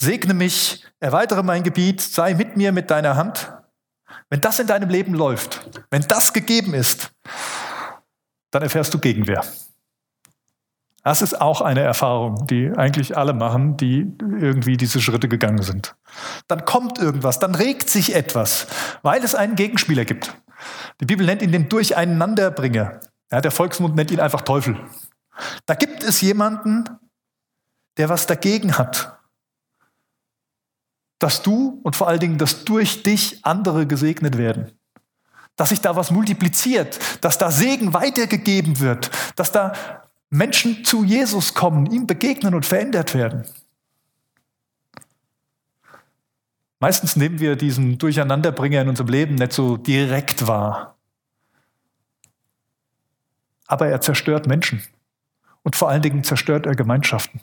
segne 0.00 0.34
mich, 0.34 0.86
erweitere 1.00 1.42
mein 1.42 1.64
Gebiet, 1.64 2.00
sei 2.00 2.34
mit 2.34 2.56
mir 2.56 2.70
mit 2.70 2.90
deiner 2.90 3.16
Hand, 3.16 3.55
wenn 4.30 4.40
das 4.40 4.58
in 4.58 4.66
deinem 4.66 4.88
Leben 4.88 5.14
läuft, 5.14 5.68
wenn 5.90 6.02
das 6.02 6.32
gegeben 6.32 6.74
ist, 6.74 7.12
dann 8.50 8.62
erfährst 8.62 8.92
du 8.94 8.98
Gegenwehr. 8.98 9.44
Das 11.06 11.22
ist 11.22 11.40
auch 11.40 11.60
eine 11.60 11.82
Erfahrung, 11.82 12.48
die 12.48 12.72
eigentlich 12.76 13.16
alle 13.16 13.32
machen, 13.32 13.76
die 13.76 14.12
irgendwie 14.20 14.76
diese 14.76 15.00
Schritte 15.00 15.28
gegangen 15.28 15.62
sind. 15.62 15.94
Dann 16.48 16.64
kommt 16.64 16.98
irgendwas, 16.98 17.38
dann 17.38 17.54
regt 17.54 17.88
sich 17.88 18.16
etwas, 18.16 18.66
weil 19.02 19.22
es 19.22 19.36
einen 19.36 19.54
Gegenspieler 19.54 20.04
gibt. 20.04 20.36
Die 21.00 21.04
Bibel 21.04 21.24
nennt 21.24 21.42
ihn 21.42 21.52
den 21.52 21.68
Durcheinanderbringer. 21.68 22.98
Ja, 23.30 23.40
der 23.40 23.52
Volksmund 23.52 23.94
nennt 23.94 24.10
ihn 24.10 24.18
einfach 24.18 24.40
Teufel. 24.40 24.80
Da 25.64 25.74
gibt 25.74 26.02
es 26.02 26.20
jemanden, 26.22 26.88
der 27.98 28.08
was 28.08 28.26
dagegen 28.26 28.76
hat. 28.76 29.15
Dass 31.18 31.42
du 31.42 31.80
und 31.82 31.96
vor 31.96 32.08
allen 32.08 32.20
Dingen, 32.20 32.38
dass 32.38 32.64
durch 32.64 33.02
dich 33.02 33.44
andere 33.44 33.86
gesegnet 33.86 34.36
werden. 34.36 34.72
Dass 35.56 35.70
sich 35.70 35.80
da 35.80 35.96
was 35.96 36.10
multipliziert, 36.10 36.98
dass 37.22 37.38
da 37.38 37.50
Segen 37.50 37.94
weitergegeben 37.94 38.80
wird, 38.80 39.10
dass 39.36 39.52
da 39.52 39.72
Menschen 40.28 40.84
zu 40.84 41.04
Jesus 41.04 41.54
kommen, 41.54 41.86
ihm 41.86 42.06
begegnen 42.06 42.54
und 42.54 42.66
verändert 42.66 43.14
werden. 43.14 43.44
Meistens 46.78 47.16
nehmen 47.16 47.40
wir 47.40 47.56
diesen 47.56 47.96
Durcheinanderbringer 47.96 48.82
in 48.82 48.88
unserem 48.88 49.08
Leben 49.08 49.34
nicht 49.36 49.52
so 49.52 49.78
direkt 49.78 50.46
wahr. 50.46 50.96
Aber 53.66 53.88
er 53.88 54.00
zerstört 54.02 54.46
Menschen. 54.46 54.82
Und 55.62 55.74
vor 55.74 55.88
allen 55.88 56.02
Dingen 56.02 56.22
zerstört 56.22 56.66
er 56.66 56.76
Gemeinschaften. 56.76 57.40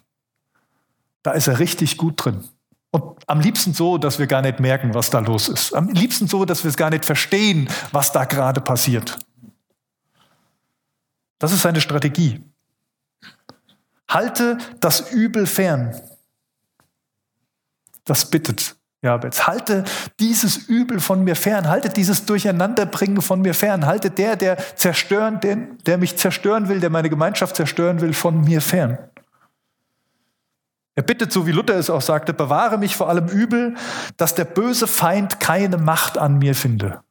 Da 1.24 1.32
ist 1.32 1.48
er 1.48 1.60
richtig 1.60 1.98
gut 1.98 2.24
drin. 2.24 2.48
Und 2.94 3.28
am 3.28 3.40
liebsten 3.40 3.74
so, 3.74 3.98
dass 3.98 4.20
wir 4.20 4.28
gar 4.28 4.44
nicht 4.44 4.60
merken, 4.60 4.94
was 4.94 5.10
da 5.10 5.18
los 5.18 5.50
ist. 5.50 5.74
Am 5.74 5.90
liebsten 5.90 6.28
so, 6.28 6.46
dass 6.46 6.64
wir 6.64 6.70
es 6.70 6.78
gar 6.78 6.92
nicht 6.92 7.06
verstehen, 7.06 7.68
was 7.92 8.12
da 8.12 8.26
gerade 8.26 8.62
passiert. 8.62 9.18
Das 11.40 11.52
ist 11.52 11.64
seine 11.64 11.82
Strategie. 11.82 12.44
Halte 14.08 14.60
das 14.80 15.12
Übel 15.12 15.48
fern. 15.48 16.00
Das 18.06 18.30
bittet 18.30 18.76
Jabez. 19.02 19.48
Halte 19.48 19.86
dieses 20.20 20.58
Übel 20.58 21.00
von 21.00 21.24
mir 21.24 21.36
fern. 21.36 21.70
Halte 21.70 21.90
dieses 21.90 22.26
Durcheinanderbringen 22.26 23.24
von 23.24 23.42
mir 23.42 23.56
fern. 23.56 23.88
Halte 23.88 24.12
der, 24.12 24.36
der 24.36 24.58
zerstören, 24.76 25.40
der, 25.40 25.56
der 25.88 25.98
mich 25.98 26.16
zerstören 26.18 26.70
will, 26.70 26.80
der 26.80 26.92
meine 26.92 27.10
Gemeinschaft 27.10 27.56
zerstören 27.56 28.02
will, 28.02 28.14
von 28.14 28.42
mir 28.42 28.62
fern. 28.62 29.00
Er 30.96 31.04
bittet, 31.04 31.32
so 31.32 31.48
wie 31.48 31.52
Luther 31.52 31.76
es 31.76 31.90
auch 31.90 32.02
sagte, 32.02 32.34
bewahre 32.34 32.78
mich 32.78 32.96
vor 32.96 33.10
allem 33.10 33.28
Übel, 33.28 33.76
dass 34.18 34.36
der 34.36 34.46
böse 34.46 34.88
Feind 34.88 35.40
keine 35.40 35.78
Macht 35.78 36.18
an 36.18 36.38
mir 36.38 36.54
finde. 36.54 37.02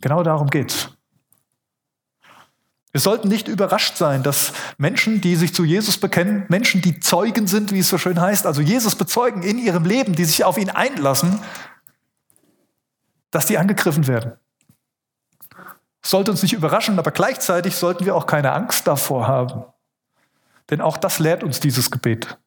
Genau 0.00 0.22
darum 0.22 0.50
geht's. 0.50 0.90
Wir 2.92 3.00
sollten 3.00 3.28
nicht 3.28 3.48
überrascht 3.48 3.96
sein, 3.96 4.22
dass 4.22 4.52
Menschen, 4.78 5.20
die 5.20 5.36
sich 5.36 5.54
zu 5.54 5.64
Jesus 5.64 5.98
bekennen, 5.98 6.46
Menschen, 6.48 6.80
die 6.80 6.98
Zeugen 6.98 7.46
sind, 7.46 7.72
wie 7.72 7.80
es 7.80 7.90
so 7.90 7.98
schön 7.98 8.20
heißt, 8.20 8.46
also 8.46 8.62
Jesus 8.62 8.94
bezeugen 8.94 9.42
in 9.42 9.58
ihrem 9.58 9.84
Leben, 9.84 10.14
die 10.14 10.24
sich 10.24 10.44
auf 10.44 10.56
ihn 10.56 10.70
einlassen, 10.70 11.40
dass 13.30 13.46
die 13.46 13.58
angegriffen 13.58 14.06
werden. 14.06 14.32
Sollte 16.02 16.30
uns 16.30 16.42
nicht 16.42 16.54
überraschen, 16.54 16.98
aber 16.98 17.10
gleichzeitig 17.10 17.76
sollten 17.76 18.06
wir 18.06 18.14
auch 18.14 18.26
keine 18.26 18.52
Angst 18.52 18.86
davor 18.86 19.26
haben. 19.26 19.64
Denn 20.70 20.80
auch 20.80 20.96
das 20.96 21.18
lehrt 21.18 21.44
uns 21.44 21.60
dieses 21.60 21.90
Gebet. 21.90 22.38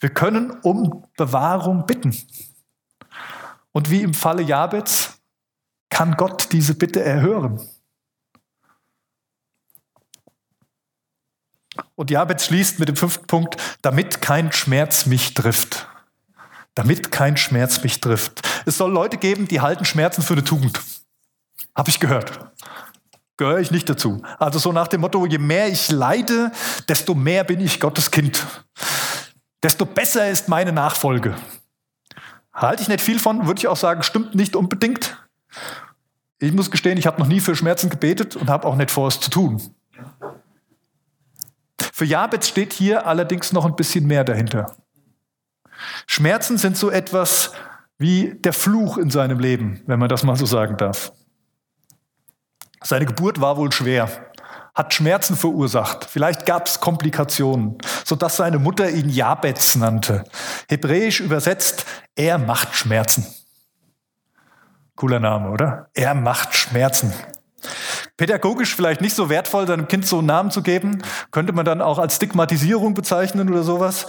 Wir 0.00 0.10
können 0.10 0.50
um 0.62 1.04
Bewahrung 1.16 1.86
bitten. 1.86 2.16
Und 3.72 3.90
wie 3.90 4.02
im 4.02 4.14
Falle 4.14 4.42
Jabez 4.42 5.18
kann 5.90 6.16
Gott 6.16 6.52
diese 6.52 6.74
Bitte 6.74 7.02
erhören. 7.02 7.60
Und 11.96 12.10
Jabez 12.10 12.46
schließt 12.46 12.78
mit 12.78 12.88
dem 12.88 12.96
fünften 12.96 13.26
Punkt, 13.26 13.56
damit 13.82 14.20
kein 14.20 14.52
Schmerz 14.52 15.06
mich 15.06 15.34
trifft. 15.34 15.88
Damit 16.74 17.12
kein 17.12 17.36
Schmerz 17.36 17.82
mich 17.82 18.00
trifft. 18.00 18.42
Es 18.66 18.78
soll 18.78 18.92
Leute 18.92 19.16
geben, 19.16 19.46
die 19.46 19.60
halten 19.60 19.84
Schmerzen 19.84 20.22
für 20.22 20.34
eine 20.34 20.44
Tugend. 20.44 20.80
Habe 21.76 21.90
ich 21.90 22.00
gehört 22.00 22.52
gehöre 23.36 23.58
ich 23.58 23.70
nicht 23.70 23.88
dazu. 23.88 24.22
Also 24.38 24.58
so 24.58 24.72
nach 24.72 24.88
dem 24.88 25.00
Motto, 25.00 25.26
je 25.26 25.38
mehr 25.38 25.68
ich 25.68 25.90
leide, 25.90 26.52
desto 26.88 27.14
mehr 27.14 27.44
bin 27.44 27.60
ich 27.60 27.80
Gottes 27.80 28.10
Kind. 28.10 28.46
Desto 29.62 29.86
besser 29.86 30.28
ist 30.30 30.48
meine 30.48 30.72
Nachfolge. 30.72 31.34
Halte 32.52 32.82
ich 32.82 32.88
nicht 32.88 33.00
viel 33.00 33.18
von, 33.18 33.46
würde 33.46 33.58
ich 33.58 33.66
auch 33.66 33.76
sagen, 33.76 34.02
stimmt 34.02 34.34
nicht 34.34 34.54
unbedingt. 34.54 35.16
Ich 36.38 36.52
muss 36.52 36.70
gestehen, 36.70 36.98
ich 36.98 37.06
habe 37.06 37.20
noch 37.20 37.26
nie 37.26 37.40
für 37.40 37.56
Schmerzen 37.56 37.90
gebetet 37.90 38.36
und 38.36 38.48
habe 38.48 38.66
auch 38.66 38.76
nicht 38.76 38.90
vor, 38.90 39.08
es 39.08 39.18
zu 39.20 39.30
tun. 39.30 39.60
Für 41.92 42.04
Jabez 42.04 42.48
steht 42.48 42.72
hier 42.72 43.06
allerdings 43.06 43.52
noch 43.52 43.64
ein 43.64 43.76
bisschen 43.76 44.06
mehr 44.06 44.24
dahinter. 44.24 44.76
Schmerzen 46.06 46.58
sind 46.58 46.76
so 46.76 46.90
etwas 46.90 47.52
wie 47.98 48.34
der 48.34 48.52
Fluch 48.52 48.98
in 48.98 49.10
seinem 49.10 49.38
Leben, 49.38 49.82
wenn 49.86 49.98
man 49.98 50.08
das 50.08 50.22
mal 50.22 50.36
so 50.36 50.46
sagen 50.46 50.76
darf. 50.76 51.12
Seine 52.84 53.06
Geburt 53.06 53.40
war 53.40 53.56
wohl 53.56 53.72
schwer, 53.72 54.10
hat 54.74 54.92
Schmerzen 54.92 55.36
verursacht. 55.36 56.04
Vielleicht 56.04 56.44
gab 56.44 56.66
es 56.66 56.80
Komplikationen, 56.80 57.78
sodass 58.04 58.36
seine 58.36 58.58
Mutter 58.58 58.90
ihn 58.90 59.08
Jabez 59.08 59.74
nannte. 59.76 60.24
Hebräisch 60.68 61.20
übersetzt, 61.20 61.86
er 62.14 62.36
macht 62.38 62.74
Schmerzen. 62.74 63.26
Cooler 64.96 65.18
Name, 65.18 65.50
oder? 65.50 65.88
Er 65.94 66.14
macht 66.14 66.54
Schmerzen. 66.54 67.12
Pädagogisch 68.18 68.76
vielleicht 68.76 69.00
nicht 69.00 69.16
so 69.16 69.28
wertvoll, 69.30 69.66
seinem 69.66 69.88
Kind 69.88 70.06
so 70.06 70.18
einen 70.18 70.26
Namen 70.26 70.50
zu 70.50 70.62
geben, 70.62 71.02
könnte 71.30 71.52
man 71.52 71.64
dann 71.64 71.80
auch 71.80 71.98
als 71.98 72.16
Stigmatisierung 72.16 72.92
bezeichnen 72.92 73.48
oder 73.48 73.62
sowas. 73.62 74.06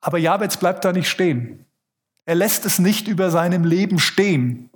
Aber 0.00 0.18
Jabez 0.18 0.56
bleibt 0.56 0.84
da 0.84 0.92
nicht 0.92 1.08
stehen. 1.08 1.64
Er 2.24 2.34
lässt 2.34 2.66
es 2.66 2.80
nicht 2.80 3.06
über 3.06 3.30
seinem 3.30 3.64
Leben 3.64 4.00
stehen. 4.00 4.71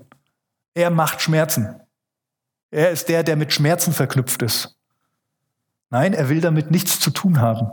Er 0.76 0.90
macht 0.90 1.22
Schmerzen. 1.22 1.80
Er 2.70 2.90
ist 2.90 3.08
der, 3.08 3.22
der 3.22 3.34
mit 3.36 3.50
Schmerzen 3.50 3.94
verknüpft 3.94 4.42
ist. 4.42 4.76
Nein, 5.88 6.12
er 6.12 6.28
will 6.28 6.42
damit 6.42 6.70
nichts 6.70 7.00
zu 7.00 7.08
tun 7.08 7.40
haben. 7.40 7.70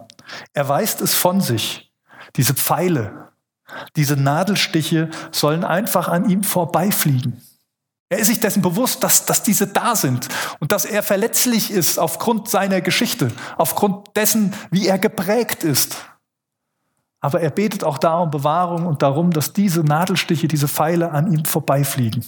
Er 0.54 0.70
weist 0.70 1.02
es 1.02 1.14
von 1.14 1.42
sich. 1.42 1.92
Diese 2.38 2.54
Pfeile, 2.54 3.34
diese 3.98 4.16
Nadelstiche 4.16 5.10
sollen 5.34 5.66
einfach 5.66 6.08
an 6.08 6.30
ihm 6.30 6.46
vorbeifliegen. 6.46 7.42
Er 8.08 8.20
ist 8.20 8.28
sich 8.28 8.40
dessen 8.40 8.62
bewusst, 8.62 9.04
dass, 9.04 9.26
dass 9.26 9.44
diese 9.44 9.68
da 9.68 9.98
sind 9.98 10.30
und 10.62 10.72
dass 10.72 10.86
er 10.86 11.04
verletzlich 11.04 11.72
ist 11.72 12.00
aufgrund 12.00 12.48
seiner 12.48 12.80
Geschichte, 12.80 13.34
aufgrund 13.58 14.16
dessen, 14.16 14.54
wie 14.72 14.88
er 14.88 14.98
geprägt 14.98 15.66
ist. 15.66 15.98
Aber 17.20 17.42
er 17.42 17.52
betet 17.52 17.84
auch 17.84 17.98
da 17.98 18.20
um 18.20 18.32
Bewahrung 18.32 18.86
und 18.86 19.02
darum, 19.02 19.32
dass 19.32 19.52
diese 19.52 19.82
Nadelstiche, 19.82 20.48
diese 20.48 20.70
Pfeile 20.70 21.12
an 21.12 21.34
ihm 21.34 21.44
vorbeifliegen. 21.44 22.24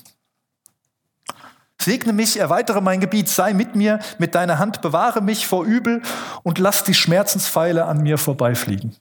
Segne 1.86 2.14
mich, 2.14 2.40
erweitere 2.40 2.82
mein 2.82 3.00
Gebiet, 3.00 3.30
sei 3.30 3.54
mit 3.54 3.76
mir, 3.76 4.00
mit 4.18 4.34
deiner 4.34 4.58
Hand 4.58 4.82
bewahre 4.82 5.22
mich 5.22 5.46
vor 5.46 5.64
Übel 5.64 6.02
und 6.42 6.58
lass 6.58 6.84
die 6.84 6.96
Schmerzenspfeile 6.96 7.86
an 7.86 8.02
mir 8.02 8.18
vorbeifliegen. 8.18 8.96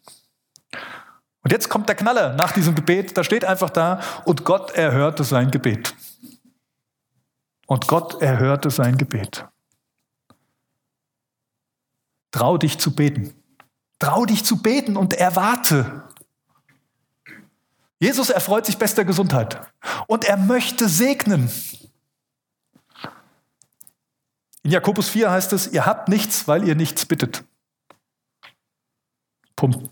Und 1.43 1.51
jetzt 1.51 1.71
kommt 1.71 1.89
der 1.89 1.97
Knaller 1.97 2.35
nach 2.35 2.53
diesem 2.53 2.75
Gebet, 2.75 3.17
da 3.17 3.25
steht 3.25 3.47
einfach 3.47 3.71
da, 3.71 4.01
und 4.27 4.45
Gott 4.45 4.73
erhörte 4.73 5.25
sein 5.25 5.51
Gebet. 5.51 5.95
Und 7.67 7.89
Gott 7.89 8.21
erhörte 8.21 8.71
sein 8.71 8.99
Gebet. 8.99 9.47
Trau 12.33 12.59
dich 12.59 12.79
zu 12.79 12.95
beten. 12.95 13.33
Trau 13.99 14.27
dich 14.27 14.45
zu 14.45 14.61
beten 14.61 14.99
und 14.99 15.15
erwarte. 15.15 16.03
Jesus 17.99 18.29
erfreut 18.29 18.67
sich 18.67 18.77
bester 18.77 19.07
Gesundheit 19.07 19.73
und 20.07 20.27
er 20.27 20.37
möchte 20.37 20.87
segnen. 20.87 21.51
In 24.65 24.71
Jakobus 24.71 25.11
4 25.11 25.31
heißt 25.31 25.53
es, 25.53 25.73
ihr 25.73 25.85
habt 25.85 26.09
nichts, 26.09 26.49
weil 26.49 26.67
ihr 26.67 26.75
nichts 26.75 27.05
bittet. 27.05 27.45
Punkt. 29.55 29.91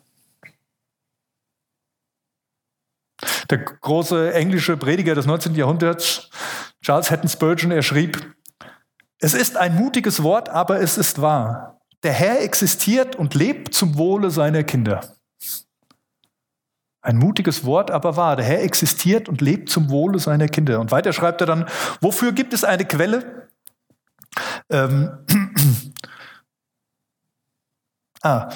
Der 3.51 3.59
große 3.59 4.33
englische 4.33 4.79
Prediger 4.79 5.15
des 5.15 5.27
19. 5.27 5.55
Jahrhunderts, 5.55 6.31
Charles 6.81 7.11
Hatton 7.11 7.29
Spurgeon, 7.29 7.71
er 7.71 7.83
schrieb, 7.83 8.35
es 9.19 9.35
ist 9.35 9.57
ein 9.59 9.77
mutiges 9.77 10.23
Wort, 10.23 10.49
aber 10.49 10.81
es 10.81 10.97
ist 10.97 11.21
wahr. 11.21 11.81
Der 12.03 12.13
Herr 12.13 12.41
existiert 12.41 13.15
und 13.15 13.35
lebt 13.35 13.75
zum 13.75 13.97
Wohle 13.97 14.31
seiner 14.31 14.65
Kinder. 14.65 15.03
Ein 17.03 17.19
mutiges 17.19 17.65
Wort, 17.65 17.91
aber 17.91 18.17
wahr. 18.17 18.37
Der 18.37 18.45
Herr 18.45 18.63
existiert 18.63 19.29
und 19.29 19.41
lebt 19.41 19.69
zum 19.69 19.91
Wohle 19.91 20.19
seiner 20.19 20.49
Kinder. 20.49 20.81
Und 20.81 20.91
weiter 20.91 21.13
schreibt 21.13 21.41
er 21.43 21.47
dann, 21.47 21.69
wofür 22.01 22.33
gibt 22.33 22.55
es 22.55 22.65
eine 22.65 22.85
Quelle? 22.85 23.42
Ähm, 24.71 25.11
ah, 28.23 28.51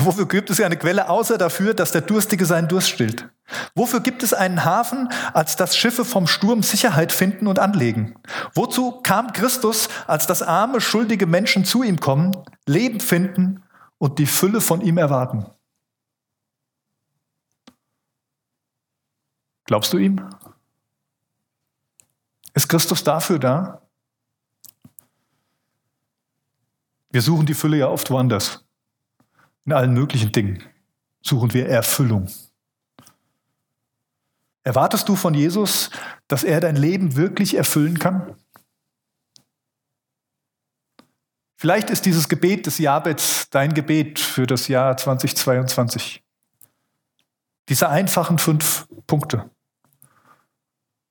wofür 0.00 0.26
gibt 0.26 0.50
es 0.50 0.60
eine 0.60 0.76
Quelle 0.76 1.08
außer 1.08 1.38
dafür, 1.38 1.74
dass 1.74 1.92
der 1.92 2.02
Durstige 2.02 2.46
seinen 2.46 2.68
Durst 2.68 2.88
stillt? 2.90 3.28
Wofür 3.74 4.00
gibt 4.00 4.22
es 4.22 4.32
einen 4.32 4.64
Hafen, 4.64 5.08
als 5.34 5.56
dass 5.56 5.76
Schiffe 5.76 6.04
vom 6.04 6.26
Sturm 6.26 6.62
Sicherheit 6.62 7.12
finden 7.12 7.46
und 7.46 7.58
anlegen? 7.58 8.14
Wozu 8.54 9.00
kam 9.02 9.32
Christus, 9.32 9.88
als 10.06 10.26
dass 10.26 10.42
arme, 10.42 10.80
schuldige 10.80 11.26
Menschen 11.26 11.64
zu 11.64 11.82
ihm 11.82 12.00
kommen, 12.00 12.36
Leben 12.66 13.00
finden 13.00 13.62
und 13.98 14.18
die 14.18 14.26
Fülle 14.26 14.60
von 14.60 14.80
ihm 14.80 14.98
erwarten? 14.98 15.46
Glaubst 19.64 19.92
du 19.92 19.98
ihm? 19.98 20.28
Ist 22.54 22.68
Christus 22.68 23.04
dafür 23.04 23.38
da? 23.38 23.81
Wir 27.12 27.20
suchen 27.20 27.44
die 27.44 27.54
Fülle 27.54 27.76
ja 27.76 27.88
oft 27.88 28.10
woanders, 28.10 28.64
in 29.66 29.72
allen 29.72 29.92
möglichen 29.92 30.32
Dingen. 30.32 30.62
suchen 31.24 31.54
wir 31.54 31.68
Erfüllung. 31.68 32.28
Erwartest 34.64 35.08
du 35.08 35.14
von 35.14 35.34
Jesus, 35.34 35.90
dass 36.26 36.42
er 36.42 36.60
dein 36.60 36.74
Leben 36.74 37.14
wirklich 37.14 37.54
erfüllen 37.54 37.98
kann? 37.98 38.34
Vielleicht 41.56 41.90
ist 41.90 42.06
dieses 42.06 42.28
Gebet 42.28 42.66
des 42.66 42.78
Jabets 42.78 43.48
dein 43.50 43.74
Gebet 43.74 44.18
für 44.18 44.46
das 44.46 44.66
Jahr 44.66 44.96
2022. 44.96 46.24
Diese 47.68 47.88
einfachen 47.88 48.38
fünf 48.38 48.88
Punkte. 49.06 49.48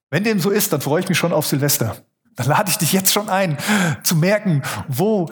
Wenn 0.10 0.26
dem 0.26 0.40
so 0.42 0.50
ist, 0.50 0.74
dann 0.74 0.82
freue 0.82 1.02
ich 1.02 1.10
mich 1.10 1.18
schon 1.18 1.32
auf 1.32 1.48
Silvester. 1.48 1.96
Dann 2.36 2.48
lade 2.48 2.70
ich 2.70 2.78
dich 2.78 2.92
jetzt 2.92 3.14
schon 3.14 3.30
ein, 3.30 3.58
zu 4.04 4.16
merken, 4.16 4.62
wo 4.90 5.30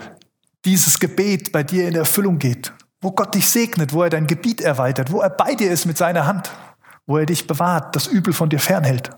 dieses 0.69 0.99
Gebet 0.99 1.51
bei 1.51 1.63
dir 1.63 1.87
in 1.87 1.95
Erfüllung 1.95 2.37
geht, 2.37 2.73
wo 3.01 3.11
Gott 3.11 3.33
dich 3.33 3.49
segnet, 3.49 3.91
wo 3.91 4.03
er 4.03 4.11
dein 4.11 4.27
Gebiet 4.27 4.61
erweitert, 4.61 5.11
wo 5.11 5.19
er 5.19 5.31
bei 5.31 5.55
dir 5.55 5.71
ist 5.71 5.85
mit 5.85 5.97
seiner 5.97 6.27
Hand, 6.27 6.51
wo 7.07 7.17
er 7.17 7.25
dich 7.25 7.47
bewahrt, 7.47 7.95
das 7.95 8.05
Übel 8.05 8.33
von 8.33 8.49
dir 8.49 8.59
fernhält. 8.59 9.09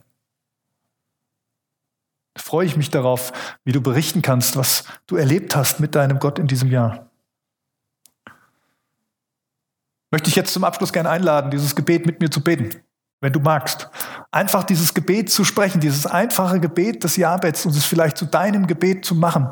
Da 2.34 2.42
freue 2.42 2.66
ich 2.66 2.78
mich 2.78 2.90
darauf, 2.90 3.34
wie 3.66 3.74
du 3.74 3.82
berichten 3.82 4.22
kannst, 4.22 4.56
was 4.56 4.86
du 5.08 5.18
erlebt 5.18 5.54
hast 5.54 5.82
mit 5.82 5.94
deinem 5.94 6.20
Gott 6.20 6.40
in 6.40 6.48
diesem 6.48 6.70
Jahr. 6.70 7.10
Möchte 10.10 10.30
ich 10.30 10.38
jetzt 10.38 10.54
zum 10.54 10.64
Abschluss 10.64 10.94
gerne 10.94 11.10
einladen, 11.10 11.52
dieses 11.52 11.76
Gebet 11.76 12.06
mit 12.06 12.22
mir 12.22 12.32
zu 12.32 12.42
beten, 12.42 12.82
wenn 13.20 13.34
du 13.34 13.42
magst. 13.42 13.90
Einfach 14.32 14.64
dieses 14.64 14.94
Gebet 14.94 15.30
zu 15.30 15.44
sprechen, 15.44 15.82
dieses 15.82 16.06
einfache 16.06 16.62
Gebet 16.62 17.04
des 17.04 17.18
Jahrbetts 17.18 17.66
und 17.66 17.76
es 17.76 17.84
vielleicht 17.84 18.18
zu 18.18 18.26
deinem 18.26 18.68
Gebet 18.68 19.04
zu 19.04 19.16
machen 19.16 19.52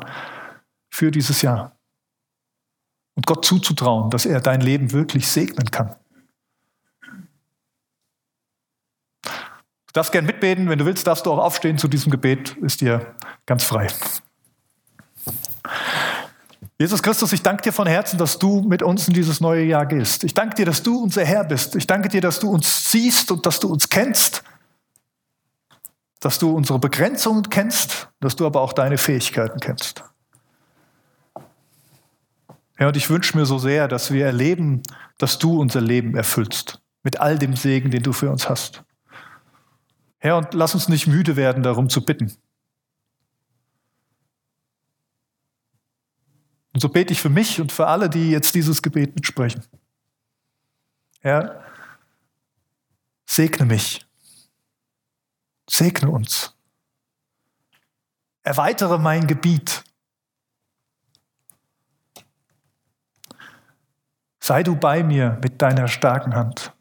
für 0.90 1.10
dieses 1.10 1.42
Jahr. 1.42 1.76
Und 3.14 3.26
Gott 3.26 3.44
zuzutrauen, 3.44 4.10
dass 4.10 4.24
er 4.26 4.40
dein 4.40 4.60
Leben 4.60 4.92
wirklich 4.92 5.28
segnen 5.28 5.70
kann. 5.70 5.94
Du 9.22 9.94
darfst 9.94 10.12
gern 10.12 10.24
mitbeten, 10.24 10.68
wenn 10.68 10.78
du 10.78 10.86
willst, 10.86 11.06
darfst 11.06 11.26
du 11.26 11.32
auch 11.32 11.38
aufstehen 11.38 11.76
zu 11.76 11.88
diesem 11.88 12.12
Gebet, 12.12 12.56
ist 12.62 12.80
dir 12.80 13.14
ganz 13.44 13.64
frei. 13.64 13.88
Jesus 16.78 17.02
Christus, 17.02 17.32
ich 17.32 17.42
danke 17.42 17.62
dir 17.62 17.72
von 17.72 17.86
Herzen, 17.86 18.16
dass 18.16 18.38
du 18.38 18.62
mit 18.62 18.82
uns 18.82 19.08
in 19.08 19.14
dieses 19.14 19.40
neue 19.40 19.64
Jahr 19.64 19.84
gehst. 19.84 20.24
Ich 20.24 20.32
danke 20.32 20.54
dir, 20.54 20.64
dass 20.64 20.82
du 20.82 21.02
unser 21.02 21.24
Herr 21.24 21.44
bist. 21.44 21.74
Ich 21.76 21.86
danke 21.86 22.08
dir, 22.08 22.20
dass 22.20 22.40
du 22.40 22.48
uns 22.48 22.90
siehst 22.90 23.30
und 23.30 23.44
dass 23.44 23.60
du 23.60 23.68
uns 23.68 23.88
kennst, 23.88 24.44
dass 26.20 26.38
du 26.38 26.54
unsere 26.56 26.78
Begrenzungen 26.78 27.50
kennst, 27.50 28.08
dass 28.20 28.36
du 28.36 28.46
aber 28.46 28.60
auch 28.60 28.72
deine 28.72 28.96
Fähigkeiten 28.96 29.58
kennst. 29.60 30.04
Ja, 32.80 32.88
und 32.88 32.96
ich 32.96 33.10
wünsche 33.10 33.36
mir 33.36 33.44
so 33.44 33.58
sehr, 33.58 33.88
dass 33.88 34.10
wir 34.10 34.24
erleben, 34.24 34.82
dass 35.18 35.38
du 35.38 35.60
unser 35.60 35.82
Leben 35.82 36.16
erfüllst 36.16 36.80
mit 37.02 37.20
all 37.20 37.38
dem 37.38 37.54
Segen, 37.54 37.90
den 37.90 38.02
du 38.02 38.14
für 38.14 38.30
uns 38.30 38.48
hast. 38.48 38.84
Herr, 40.16 40.38
und 40.38 40.54
lass 40.54 40.74
uns 40.74 40.88
nicht 40.88 41.06
müde 41.06 41.36
werden, 41.36 41.62
darum 41.62 41.90
zu 41.90 42.02
bitten. 42.02 42.34
Und 46.72 46.80
so 46.80 46.88
bete 46.88 47.12
ich 47.12 47.20
für 47.20 47.28
mich 47.28 47.60
und 47.60 47.70
für 47.70 47.86
alle, 47.86 48.08
die 48.08 48.30
jetzt 48.30 48.54
dieses 48.54 48.80
Gebet 48.80 49.14
mitsprechen. 49.14 49.62
Herr, 51.20 51.62
segne 53.26 53.66
mich. 53.66 54.06
Segne 55.68 56.10
uns. 56.10 56.56
Erweitere 58.42 58.98
mein 58.98 59.26
Gebiet. 59.26 59.84
Sei 64.50 64.64
du 64.64 64.74
bei 64.74 65.04
mir 65.04 65.38
mit 65.44 65.62
deiner 65.62 65.86
starken 65.86 66.34
Hand. 66.34 66.74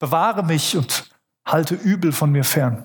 Bewahre 0.00 0.42
mich 0.42 0.76
und 0.76 1.08
halte 1.44 1.76
Übel 1.76 2.10
von 2.10 2.32
mir 2.32 2.42
fern. 2.42 2.84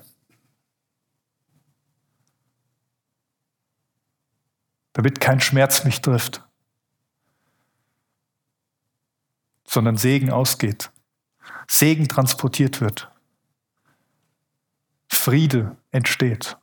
Damit 4.92 5.18
kein 5.18 5.40
Schmerz 5.40 5.82
mich 5.82 6.00
trifft, 6.00 6.48
sondern 9.64 9.96
Segen 9.96 10.30
ausgeht, 10.30 10.92
Segen 11.66 12.06
transportiert 12.06 12.80
wird, 12.80 13.10
Friede 15.08 15.76
entsteht. 15.90 16.56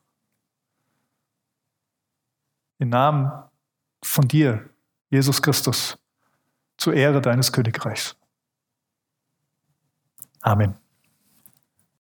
Im 2.80 2.90
Namen 2.90 3.32
von 4.02 4.28
dir, 4.28 4.70
Jesus 5.10 5.42
Christus, 5.42 5.98
zur 6.78 6.94
Ehre 6.94 7.22
deines 7.22 7.52
Königreichs. 7.52 8.16
Amen. 10.42 10.76